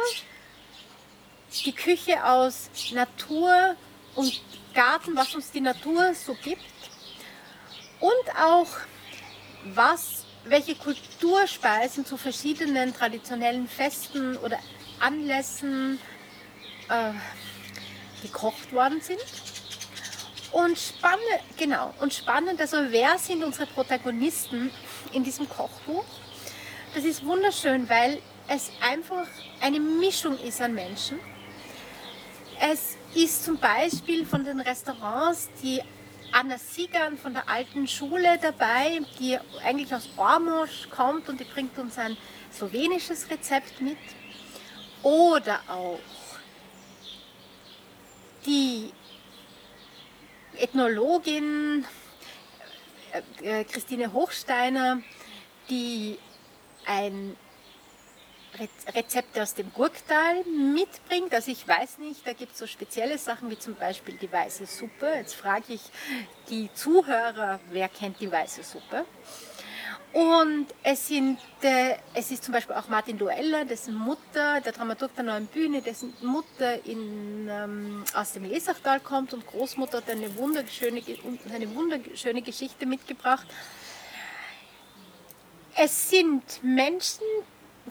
die 1.64 1.72
Küche 1.72 2.24
aus 2.24 2.70
Natur 2.92 3.76
und 4.14 4.40
Garten, 4.74 5.16
was 5.16 5.34
uns 5.34 5.50
die 5.50 5.60
Natur 5.60 6.14
so 6.14 6.34
gibt 6.34 6.62
und 8.00 8.36
auch 8.36 8.68
was, 9.74 10.24
welche 10.44 10.74
Kulturspeisen 10.74 12.04
zu 12.06 12.16
verschiedenen 12.16 12.94
traditionellen 12.94 13.68
Festen 13.68 14.36
oder 14.36 14.58
Anlässen 15.00 15.98
äh, 16.88 17.12
gekocht 18.22 18.72
worden 18.72 19.00
sind. 19.00 19.20
Und 20.52 20.78
spannend, 20.78 21.20
genau, 21.58 21.92
und 22.00 22.14
spannend, 22.14 22.60
also 22.60 22.78
wer 22.88 23.18
sind 23.18 23.44
unsere 23.44 23.66
Protagonisten 23.66 24.70
in 25.12 25.22
diesem 25.22 25.48
Kochbuch? 25.48 26.04
Das 26.94 27.04
ist 27.04 27.24
wunderschön, 27.24 27.88
weil 27.88 28.20
es 28.48 28.70
einfach 28.80 29.26
eine 29.60 29.78
Mischung 29.78 30.38
ist 30.38 30.60
an 30.62 30.74
Menschen. 30.74 31.20
Es 32.60 32.96
ist 33.14 33.44
zum 33.44 33.58
Beispiel 33.58 34.24
von 34.24 34.42
den 34.42 34.60
Restaurants, 34.60 35.50
die 35.62 35.82
Anna 36.32 36.58
Siegern 36.58 37.16
von 37.18 37.34
der 37.34 37.48
alten 37.48 37.86
Schule 37.86 38.38
dabei, 38.40 39.00
die 39.18 39.38
eigentlich 39.64 39.94
aus 39.94 40.08
Ormosch 40.16 40.88
kommt 40.90 41.28
und 41.28 41.40
die 41.40 41.44
bringt 41.44 41.78
uns 41.78 41.98
ein 41.98 42.16
slowenisches 42.52 43.30
Rezept 43.30 43.80
mit. 43.80 43.98
Oder 45.02 45.60
auch 45.68 45.98
die 48.48 48.92
Ethnologin 50.56 51.84
äh, 53.42 53.64
Christine 53.64 54.12
Hochsteiner, 54.12 55.02
die 55.68 56.18
ein 56.86 57.36
Rezepte 58.94 59.42
aus 59.42 59.54
dem 59.54 59.72
Gurktal 59.72 60.42
mitbringt. 60.44 61.32
Also 61.32 61.50
ich 61.50 61.68
weiß 61.68 61.98
nicht, 61.98 62.26
da 62.26 62.32
gibt 62.32 62.52
es 62.52 62.58
so 62.58 62.66
spezielle 62.66 63.18
Sachen 63.18 63.50
wie 63.50 63.58
zum 63.58 63.74
Beispiel 63.74 64.16
die 64.16 64.32
weiße 64.32 64.66
Suppe. 64.66 65.12
Jetzt 65.14 65.34
frage 65.34 65.74
ich 65.74 65.82
die 66.48 66.72
Zuhörer, 66.72 67.60
wer 67.70 67.88
kennt 67.88 68.18
die 68.20 68.32
weiße 68.32 68.62
Suppe? 68.62 69.04
Und 70.12 70.66
es, 70.82 71.06
sind, 71.06 71.38
äh, 71.60 71.96
es 72.14 72.30
ist 72.30 72.42
zum 72.42 72.54
Beispiel 72.54 72.74
auch 72.74 72.88
Martin 72.88 73.18
Dueller, 73.18 73.64
dessen 73.66 73.94
Mutter, 73.94 74.60
der 74.60 74.72
Dramaturg 74.72 75.14
der 75.14 75.24
Neuen 75.24 75.46
Bühne, 75.46 75.82
dessen 75.82 76.14
Mutter 76.22 76.84
in, 76.86 77.46
ähm, 77.50 78.04
aus 78.14 78.32
dem 78.32 78.44
Lesachtal 78.44 79.00
kommt 79.00 79.34
und 79.34 79.46
Großmutter 79.46 79.98
hat 79.98 80.08
eine 80.08 80.34
wunderschöne, 80.36 81.02
eine 81.54 81.74
wunderschöne 81.74 82.40
Geschichte 82.40 82.86
mitgebracht. 82.86 83.46
Es 85.76 86.08
sind 86.08 86.42
Menschen, 86.64 87.24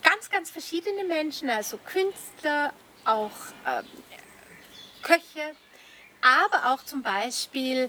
ganz, 0.02 0.28
ganz 0.28 0.50
verschiedene 0.50 1.04
Menschen, 1.04 1.48
also 1.48 1.78
Künstler, 1.78 2.72
auch 3.04 3.30
äh, 3.64 3.82
Köche, 5.02 5.54
aber 6.20 6.74
auch 6.74 6.84
zum 6.84 7.02
Beispiel 7.02 7.88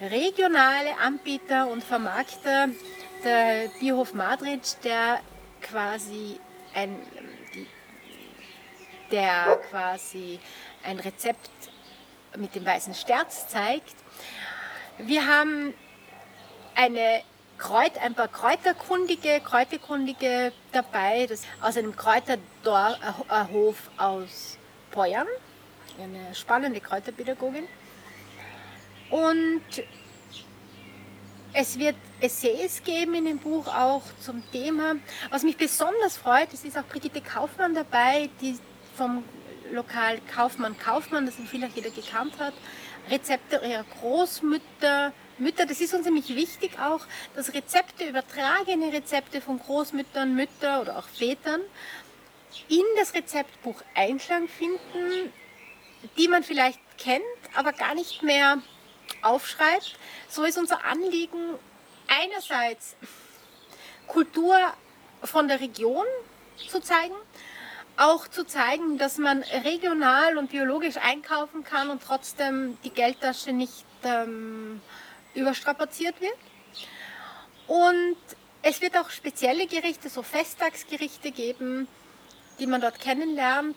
regionale 0.00 0.96
Anbieter 0.98 1.68
und 1.68 1.82
Vermarkter, 1.82 2.68
der 3.24 3.68
Biohof 3.80 4.14
Madrid, 4.14 4.76
der 4.84 5.20
quasi 5.60 6.38
ein, 6.74 6.96
der 9.10 9.60
quasi 9.70 10.38
ein 10.84 10.98
Rezept 11.00 11.50
mit 12.36 12.54
dem 12.54 12.64
weißen 12.64 12.94
Sterz 12.94 13.48
zeigt. 13.48 13.94
Wir 14.98 15.26
haben 15.26 15.74
eine 16.74 17.22
Kräut, 17.58 17.98
ein 17.98 18.14
paar 18.14 18.28
Kräuterkundige, 18.28 19.40
Kräuterkundige 19.40 20.52
dabei, 20.72 21.26
das 21.26 21.42
aus 21.60 21.76
einem 21.76 21.94
Kräuterhof 21.96 23.76
aus 23.96 24.58
Poyern, 24.92 25.26
eine 26.00 26.34
spannende 26.34 26.80
Kräuterpädagogin. 26.80 27.66
Und 29.10 29.62
es 31.60 31.76
wird 31.76 31.96
Essays 32.20 32.84
geben 32.84 33.14
in 33.14 33.24
dem 33.24 33.38
Buch 33.38 33.66
auch 33.66 34.02
zum 34.20 34.48
Thema. 34.52 34.94
Was 35.30 35.42
mich 35.42 35.56
besonders 35.56 36.16
freut, 36.16 36.52
es 36.52 36.62
ist 36.62 36.78
auch 36.78 36.84
Brigitte 36.84 37.20
Kaufmann 37.20 37.74
dabei, 37.74 38.30
die 38.40 38.56
vom 38.96 39.24
Lokal 39.72 40.20
Kaufmann 40.32 40.78
Kaufmann, 40.78 41.26
das 41.26 41.34
vielleicht 41.50 41.74
jeder 41.74 41.90
gekannt 41.90 42.34
hat, 42.38 42.54
Rezepte 43.10 43.56
ihrer 43.56 43.82
Großmütter, 44.00 45.12
Mütter, 45.38 45.66
das 45.66 45.80
ist 45.80 45.94
uns 45.94 46.04
nämlich 46.04 46.28
wichtig 46.36 46.78
auch, 46.78 47.00
dass 47.34 47.52
Rezepte, 47.52 48.08
übertragene 48.08 48.92
Rezepte 48.92 49.40
von 49.40 49.58
Großmüttern, 49.58 50.36
Müttern 50.36 50.82
oder 50.82 50.96
auch 50.96 51.08
Vätern 51.08 51.60
in 52.68 52.84
das 52.98 53.14
Rezeptbuch 53.14 53.82
Einklang 53.96 54.46
finden, 54.46 55.32
die 56.16 56.28
man 56.28 56.44
vielleicht 56.44 56.78
kennt, 56.98 57.24
aber 57.54 57.72
gar 57.72 57.96
nicht 57.96 58.22
mehr 58.22 58.58
aufschreibt. 59.22 59.96
So 60.28 60.44
ist 60.44 60.58
unser 60.58 60.84
Anliegen 60.84 61.54
einerseits 62.08 62.96
Kultur 64.06 64.56
von 65.22 65.48
der 65.48 65.60
Region 65.60 66.06
zu 66.68 66.80
zeigen, 66.80 67.14
auch 67.96 68.28
zu 68.28 68.44
zeigen, 68.44 68.98
dass 68.98 69.18
man 69.18 69.42
regional 69.42 70.38
und 70.38 70.50
biologisch 70.50 70.96
einkaufen 70.96 71.64
kann 71.64 71.90
und 71.90 72.02
trotzdem 72.02 72.78
die 72.84 72.90
Geldtasche 72.90 73.52
nicht 73.52 73.84
ähm, 74.04 74.80
überstrapaziert 75.34 76.20
wird. 76.20 76.36
Und 77.66 78.16
es 78.62 78.80
wird 78.80 78.96
auch 78.96 79.10
spezielle 79.10 79.66
Gerichte, 79.66 80.08
so 80.08 80.22
Festtagsgerichte 80.22 81.30
geben, 81.30 81.86
die 82.58 82.66
man 82.66 82.80
dort 82.80 83.00
kennenlernt. 83.00 83.76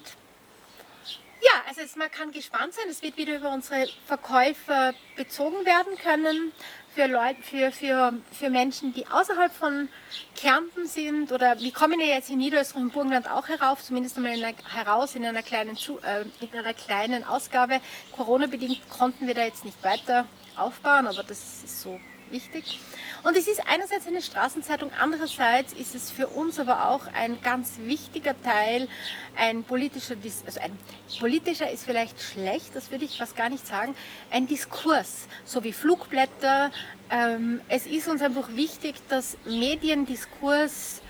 Ja, 1.41 1.63
also 1.67 1.81
man 1.97 2.11
kann 2.11 2.31
gespannt 2.31 2.73
sein. 2.73 2.85
Es 2.89 3.01
wird 3.01 3.17
wieder 3.17 3.35
über 3.35 3.51
unsere 3.51 3.87
Verkäufer 4.05 4.93
bezogen 5.15 5.65
werden 5.65 5.97
können 5.97 6.51
für, 6.93 7.07
Leute, 7.07 7.41
für, 7.41 7.71
für, 7.71 8.13
für 8.31 8.49
Menschen, 8.51 8.93
die 8.93 9.07
außerhalb 9.07 9.51
von 9.51 9.89
Kärnten 10.35 10.85
sind. 10.85 11.31
Oder 11.31 11.59
wir 11.59 11.73
kommen 11.73 11.99
ja 11.99 12.07
jetzt 12.07 12.29
in 12.29 12.37
Niederösterreich 12.37 12.83
und 12.83 12.93
Burgenland 12.93 13.29
auch 13.29 13.47
herauf, 13.47 13.81
zumindest 13.83 14.17
einmal 14.17 14.37
in 14.37 14.43
einer, 14.43 14.55
heraus 14.71 15.15
in 15.15 15.25
einer, 15.25 15.41
kleinen, 15.41 15.77
äh, 15.77 16.25
in 16.41 16.59
einer 16.59 16.75
kleinen 16.75 17.23
Ausgabe. 17.23 17.81
Corona-bedingt 18.15 18.87
konnten 18.89 19.25
wir 19.25 19.33
da 19.33 19.43
jetzt 19.43 19.65
nicht 19.65 19.83
weiter 19.83 20.27
aufbauen, 20.55 21.07
aber 21.07 21.23
das 21.23 21.63
ist 21.63 21.81
so 21.81 21.99
wichtig. 22.31 22.79
Und 23.23 23.37
es 23.37 23.47
ist 23.47 23.61
einerseits 23.67 24.07
eine 24.07 24.21
Straßenzeitung, 24.21 24.91
andererseits 24.99 25.73
ist 25.73 25.93
es 25.93 26.09
für 26.09 26.27
uns 26.27 26.59
aber 26.59 26.89
auch 26.89 27.07
ein 27.13 27.41
ganz 27.41 27.73
wichtiger 27.83 28.39
Teil, 28.41 28.87
ein 29.35 29.63
politischer, 29.63 30.15
also 30.45 30.59
ein 30.59 30.77
politischer 31.19 31.69
ist 31.69 31.85
vielleicht 31.85 32.19
schlecht, 32.21 32.75
das 32.75 32.89
würde 32.89 33.05
ich 33.05 33.17
fast 33.17 33.35
gar 33.35 33.49
nicht 33.49 33.67
sagen, 33.67 33.95
ein 34.31 34.47
Diskurs, 34.47 35.27
so 35.45 35.63
wie 35.63 35.73
Flugblätter. 35.73 36.71
Ähm, 37.09 37.61
es 37.69 37.85
ist 37.85 38.07
uns 38.07 38.21
einfach 38.21 38.55
wichtig, 38.55 38.95
dass 39.09 39.37
Mediendiskurs 39.45 41.01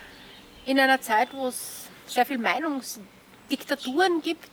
in 0.66 0.80
einer 0.80 1.02
Zeit, 1.02 1.30
wo 1.34 1.48
es 1.48 1.88
sehr 2.08 2.26
viel 2.26 2.38
Meinungsdiktaturen 2.38 4.22
gibt, 4.22 4.50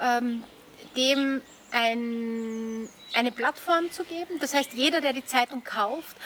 ähm, 0.00 0.42
dem 0.96 1.42
ein, 1.72 2.88
eine 3.14 3.32
Plattform 3.32 3.90
zu 3.90 4.04
geben. 4.04 4.38
Das 4.40 4.54
heißt, 4.54 4.72
jeder, 4.72 5.00
der 5.00 5.12
die 5.12 5.24
Zeitung 5.24 5.64
kauft, 5.64 6.16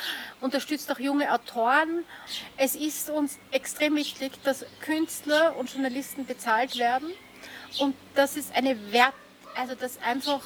unterstützt 0.40 0.90
auch 0.92 0.98
junge 0.98 1.33
Autoren. 1.33 2.04
Es 2.57 2.74
ist 2.74 3.11
uns 3.11 3.38
extrem 3.50 3.96
wichtig, 3.96 4.33
dass 4.44 4.64
Künstler 4.80 5.57
und 5.57 5.72
Journalisten 5.72 6.26
bezahlt 6.26 6.78
werden 6.78 7.12
und 7.78 7.94
das 8.14 8.37
ist 8.37 8.54
eine 8.54 8.92
Wert, 8.92 9.14
also 9.57 9.74
dass 9.74 10.00
einfach 10.00 10.42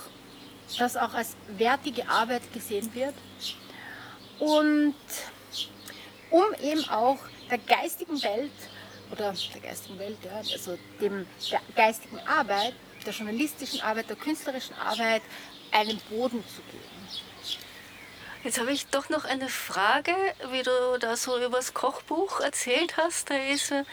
das 0.79 0.97
auch 0.97 1.15
als 1.15 1.37
wertige 1.57 2.09
Arbeit 2.09 2.43
gesehen 2.53 2.93
wird. 2.95 3.15
Und 4.39 4.95
um 6.31 6.45
eben 6.63 6.89
auch 6.89 7.19
der 7.51 7.59
geistigen 7.59 8.23
Welt 8.23 8.53
oder 9.11 9.35
der 9.55 9.61
geistigen 9.61 9.99
Welt, 9.99 10.19
ja, 10.25 10.37
also 10.37 10.79
dem, 11.01 11.27
der 11.51 11.61
geistigen 11.75 12.19
Arbeit 12.21 12.75
der 13.09 13.15
journalistischen 13.15 13.81
Arbeit, 13.81 14.11
der 14.11 14.17
künstlerischen 14.17 14.77
Arbeit 14.77 15.23
einen 15.73 15.99
Boden 16.11 16.45
zu 16.47 16.61
geben. 16.71 16.85
Jetzt 18.45 18.61
habe 18.61 18.71
ich 18.71 18.87
doch 18.87 19.09
noch 19.09 19.25
eine 19.25 19.49
Frage, 19.49 20.15
wie 20.51 20.63
du 20.63 20.99
da 21.01 21.17
so 21.17 21.39
über 21.39 21.57
das 21.57 21.75
Kochbuch 21.75 22.41
erzählt 22.41 22.97
hast. 22.99 23.31
Da 23.31 23.35
ist 23.35 23.71
äh, 23.73 23.85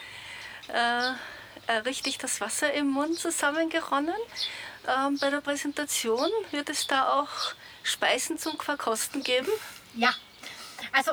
äh, 1.66 1.72
richtig 1.84 2.18
das 2.18 2.40
Wasser 2.40 2.72
im 2.74 2.88
Mund 2.88 3.18
zusammengeronnen. 3.18 4.14
Ähm, 4.86 5.18
bei 5.18 5.30
der 5.30 5.40
Präsentation 5.40 6.30
wird 6.50 6.68
es 6.68 6.86
da 6.86 7.20
auch 7.20 7.54
Speisen 7.82 8.38
zum 8.38 8.58
Verkosten 8.60 9.22
geben? 9.22 9.50
Ja, 9.94 10.14
also 10.92 11.12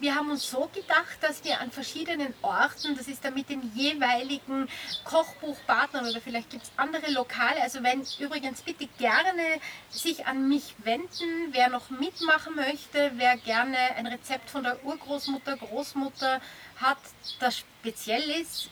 wir 0.00 0.14
haben 0.14 0.30
uns 0.30 0.50
so 0.50 0.68
gedacht, 0.74 1.18
dass 1.20 1.44
wir 1.44 1.60
an 1.60 1.70
verschiedenen 1.70 2.32
Orten, 2.42 2.96
das 2.96 3.06
ist 3.06 3.24
dann 3.24 3.34
mit 3.34 3.48
den 3.48 3.70
jeweiligen 3.74 4.68
Kochbuchpartnern 5.04 6.08
oder 6.08 6.20
vielleicht 6.20 6.50
gibt 6.50 6.64
es 6.64 6.72
andere 6.76 7.10
Lokale, 7.12 7.60
also 7.62 7.82
wenn 7.82 8.04
übrigens 8.18 8.62
bitte 8.62 8.86
gerne 8.98 9.42
sich 9.90 10.26
an 10.26 10.48
mich 10.48 10.74
wenden, 10.78 11.52
wer 11.52 11.68
noch 11.68 11.90
mitmachen 11.90 12.56
möchte, 12.56 13.12
wer 13.16 13.36
gerne 13.36 13.76
ein 13.96 14.06
Rezept 14.06 14.48
von 14.50 14.62
der 14.62 14.82
Urgroßmutter, 14.84 15.56
Großmutter 15.56 16.40
hat, 16.76 16.98
das 17.38 17.58
speziell 17.58 18.22
ist, 18.30 18.70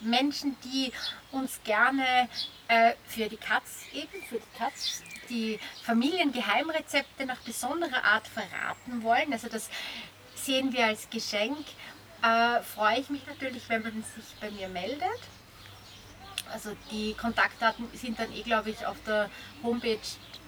Menschen, 0.00 0.56
die 0.64 0.92
uns 1.32 1.60
gerne 1.64 2.28
äh, 2.68 2.92
für 3.06 3.28
die 3.28 3.36
Katz 3.36 3.84
eben, 3.92 4.22
für 4.28 4.36
die 4.36 4.58
Katz, 4.58 5.02
die 5.28 5.58
Familiengeheimrezepte 5.82 7.26
nach 7.26 7.38
besonderer 7.38 8.04
Art 8.04 8.28
verraten 8.28 9.02
wollen. 9.02 9.32
Also 9.32 9.48
das 9.48 9.68
sehen 10.46 10.72
wir 10.72 10.86
als 10.86 11.10
Geschenk. 11.10 11.66
Äh, 12.22 12.62
freue 12.62 13.00
ich 13.00 13.10
mich 13.10 13.26
natürlich, 13.26 13.68
wenn 13.68 13.82
man 13.82 13.92
sich 13.92 14.24
bei 14.40 14.50
mir 14.50 14.68
meldet. 14.68 15.20
Also 16.52 16.70
die 16.90 17.14
Kontaktdaten 17.14 17.86
sind 17.92 18.18
dann 18.18 18.32
eh, 18.32 18.42
glaube 18.42 18.70
ich, 18.70 18.86
auf 18.86 18.96
der 19.06 19.28
Homepage. 19.62 19.98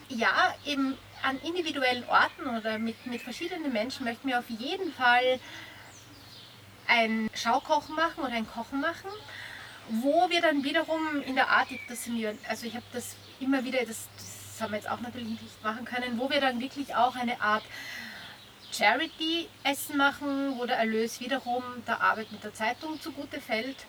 Ja, 0.09 0.55
eben 0.65 0.97
an 1.23 1.39
individuellen 1.41 2.05
Orten 2.09 2.57
oder 2.57 2.79
mit, 2.79 3.05
mit 3.07 3.21
verschiedenen 3.21 3.73
Menschen 3.73 4.05
möchten 4.05 4.29
wir 4.29 4.39
auf 4.39 4.49
jeden 4.49 4.93
Fall 4.93 5.41
ein 6.87 7.29
Schaukochen 7.35 7.97
machen 7.97 8.23
oder 8.23 8.33
ein 8.33 8.49
Kochen 8.49 8.81
machen, 8.81 9.11
wo 9.91 10.31
wir 10.31 10.41
dann 10.41 10.65
wiederum 10.65 11.21
in 11.23 11.35
der 11.35 11.51
Art, 11.51 11.69
das 11.89 12.05
sind 12.05 12.25
also 12.49 12.67
ich 12.67 12.75
habe 12.75 12.87
das 12.93 13.17
immer 13.41 13.65
wieder, 13.65 13.85
das 13.85 14.09
das 14.59 14.65
haben 14.65 14.73
wir 14.73 14.79
jetzt 14.79 14.91
auch 14.91 15.01
natürlich 15.01 15.29
nicht 15.29 15.63
machen 15.63 15.85
können, 15.85 16.19
wo 16.19 16.29
wir 16.31 16.41
dann 16.41 16.61
wirklich 16.61 16.93
auch 16.97 17.15
eine 17.15 17.41
Art 17.41 17.63
Charity-Essen 18.79 19.97
machen, 19.97 20.59
wo 20.59 20.65
der 20.65 20.79
Erlös 20.79 21.21
wiederum 21.21 21.63
der 21.87 22.01
Arbeit 22.01 22.31
mit 22.31 22.45
der 22.45 22.55
Zeitung 22.55 23.01
zugute 23.01 23.41
fällt. 23.41 23.87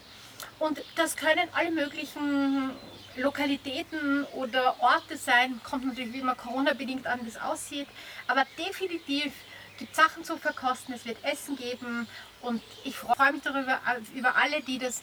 Und 0.57 0.81
das 0.95 1.15
können 1.15 1.47
alle 1.53 1.71
möglichen 1.71 2.71
Lokalitäten 3.15 4.23
oder 4.35 4.75
Orte 4.79 5.17
sein, 5.17 5.59
kommt 5.63 5.85
natürlich 5.85 6.13
wie 6.13 6.19
immer 6.19 6.35
Corona-bedingt 6.35 7.05
an, 7.07 7.19
wie 7.23 7.29
es 7.29 7.39
aussieht, 7.39 7.87
aber 8.27 8.45
definitiv 8.57 9.33
gibt 9.77 9.95
Sachen 9.95 10.23
zu 10.23 10.37
verkosten, 10.37 10.93
es 10.93 11.05
wird 11.05 11.23
Essen 11.23 11.55
geben 11.55 12.07
und 12.41 12.61
ich 12.83 12.95
freue 12.95 13.33
mich 13.33 13.41
darüber, 13.43 13.79
über 14.13 14.35
alle, 14.35 14.61
die 14.61 14.77
das 14.77 15.01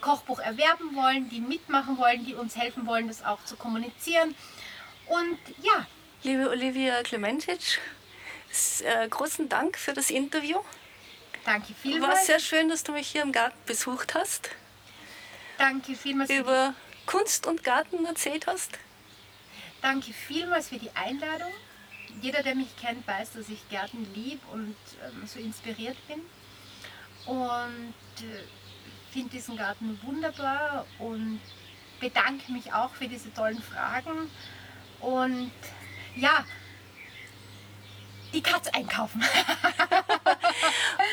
Kochbuch 0.00 0.40
erwerben 0.40 0.94
wollen, 0.94 1.28
die 1.28 1.40
mitmachen 1.40 1.98
wollen, 1.98 2.24
die 2.24 2.34
uns 2.34 2.56
helfen 2.56 2.86
wollen, 2.86 3.08
das 3.08 3.24
auch 3.24 3.42
zu 3.44 3.56
kommunizieren. 3.56 4.34
Und 5.06 5.38
ja. 5.62 5.86
Liebe 6.22 6.50
Olivia 6.50 7.02
Klementic, 7.02 7.80
äh, 8.82 9.08
großen 9.08 9.48
Dank 9.48 9.78
für 9.78 9.92
das 9.92 10.10
Interview. 10.10 10.58
Danke 11.44 11.74
vielmals. 11.74 12.14
War 12.14 12.24
sehr 12.24 12.40
schön, 12.40 12.68
dass 12.68 12.82
du 12.82 12.92
mich 12.92 13.08
hier 13.08 13.22
im 13.22 13.32
Garten 13.32 13.58
besucht 13.66 14.14
hast. 14.14 14.50
Danke 15.58 15.94
vielmals. 15.94 16.30
Über 16.30 16.74
Kunst 17.06 17.46
und 17.46 17.62
Garten 17.62 18.04
erzählt 18.04 18.46
hast. 18.46 18.78
Danke 19.80 20.12
vielmals 20.12 20.68
für 20.70 20.78
die 20.78 20.90
Einladung. 20.94 21.52
Jeder, 22.20 22.42
der 22.42 22.54
mich 22.54 22.74
kennt, 22.76 23.06
weiß, 23.06 23.34
dass 23.34 23.48
ich 23.48 23.68
Gärten 23.68 24.06
lieb 24.14 24.40
und 24.52 24.76
ähm, 25.04 25.26
so 25.26 25.38
inspiriert 25.38 25.96
bin. 26.08 26.20
Und 27.26 27.94
äh, 28.22 28.44
finde 29.12 29.30
diesen 29.30 29.56
Garten 29.56 29.98
wunderbar 30.02 30.86
und 30.98 31.40
bedanke 32.00 32.52
mich 32.52 32.72
auch 32.72 32.90
für 32.94 33.08
diese 33.08 33.32
tollen 33.32 33.62
Fragen. 33.62 34.30
Und 35.00 35.52
ja, 36.16 36.44
die 38.36 38.42
Katze 38.42 38.72
einkaufen. 38.74 39.22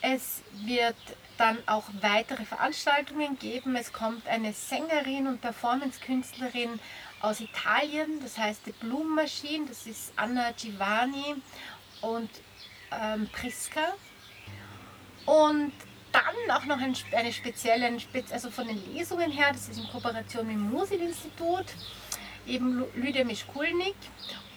Es 0.00 0.42
wird 0.52 0.96
dann 1.38 1.58
auch 1.66 1.84
weitere 2.00 2.44
Veranstaltungen 2.44 3.38
geben. 3.38 3.76
Es 3.76 3.92
kommt 3.92 4.26
eine 4.26 4.52
Sängerin 4.52 5.28
und 5.28 5.40
Performancekünstlerin 5.40 6.80
aus 7.20 7.38
Italien, 7.40 8.20
das 8.20 8.36
heißt 8.36 8.66
die 8.66 8.72
Bloom 8.72 9.14
Machine, 9.14 9.66
das 9.68 9.86
ist 9.86 10.12
Anna 10.16 10.50
Giovanni 10.50 11.36
und 12.00 12.28
ähm, 12.90 13.28
Priska. 13.32 13.94
Und 15.26 15.72
dann 16.12 16.56
auch 16.56 16.64
noch 16.64 16.78
ein, 16.78 16.94
eine 17.12 17.32
spezielle, 17.32 17.98
also 18.30 18.50
von 18.50 18.66
den 18.66 18.94
Lesungen 18.94 19.30
her, 19.30 19.52
das 19.52 19.68
ist 19.68 19.78
in 19.78 19.88
Kooperation 19.88 20.46
mit 20.46 20.56
dem 20.56 20.70
Musil-Institut, 20.70 21.66
eben 22.46 22.84
Lydia 22.94 23.24
Mischkulnik 23.24 23.94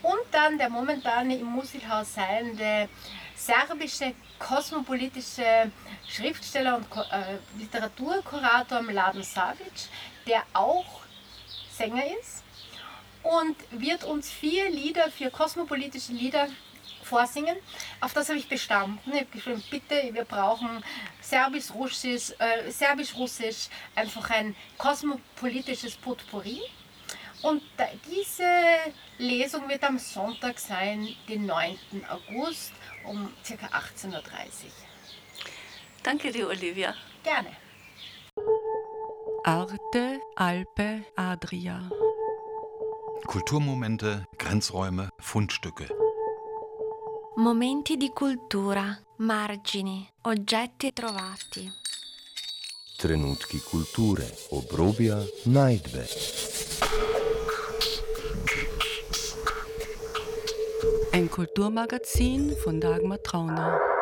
und 0.02 0.22
dann 0.32 0.58
der 0.58 0.70
momentane 0.70 1.38
im 1.38 1.48
Musilhaus 1.48 2.14
seiende 2.14 2.90
serbische 3.36 4.14
kosmopolitische 4.40 5.72
Schriftsteller 6.08 6.78
und 6.78 6.86
äh, 7.12 7.38
Literaturkurator 7.58 8.82
Mladen 8.82 9.24
Savic, 9.24 9.90
der 10.28 10.44
auch 10.54 11.02
Sänger 11.72 12.04
ist 12.20 12.45
und 13.26 13.56
wird 13.72 14.04
uns 14.04 14.30
vier 14.30 14.70
Lieder, 14.70 15.10
vier 15.10 15.32
kosmopolitische 15.32 16.14
Lieder 16.14 16.48
vorsingen. 17.04 17.56
Auf 18.02 18.14
das 18.14 18.30
habe 18.30 18.38
ich 18.38 18.48
bestanden. 18.48 19.00
Ich 19.06 19.20
habe 19.22 19.26
geschrieben, 19.26 19.64
bitte, 19.70 20.10
wir 20.12 20.26
brauchen 20.26 20.84
Serbisch-Russisch, 21.22 22.34
äh, 22.40 22.70
Serbisch-Russisch, 22.72 23.68
einfach 23.96 24.30
ein 24.30 24.56
kosmopolitisches 24.78 25.96
Potpourri. 25.98 26.62
Und 27.42 27.62
diese 28.12 28.44
Lesung 29.18 29.70
wird 29.70 29.84
am 29.84 30.00
Sonntag 30.00 30.58
sein, 30.60 31.08
den 31.30 31.46
9. 31.46 31.78
August 32.10 32.74
um 33.06 33.32
ca. 33.48 33.54
18.30 33.68 34.14
Uhr. 34.14 34.22
Danke 36.02 36.32
dir, 36.32 36.48
Olivia. 36.48 36.96
Gerne. 37.24 37.56
Arte, 39.44 40.20
Alpe, 40.36 41.06
Adria. 41.16 41.88
Kulturmomente, 43.28 44.28
Grenzräume, 44.38 45.10
Fundstücke. 45.18 45.88
Momenti 47.38 47.98
di 47.98 48.10
cultura, 48.10 48.98
margini, 49.18 50.08
oggetti 50.22 50.94
trovati. 50.94 51.70
Trenutki 52.98 53.60
kulture, 53.60 54.32
obrobja, 54.52 55.18
najdbe. 55.46 56.08
Ein 61.12 61.30
Kulturmagazin 61.30 62.56
von 62.64 62.80
Dagmar 62.80 63.22
Trauner. 63.22 63.95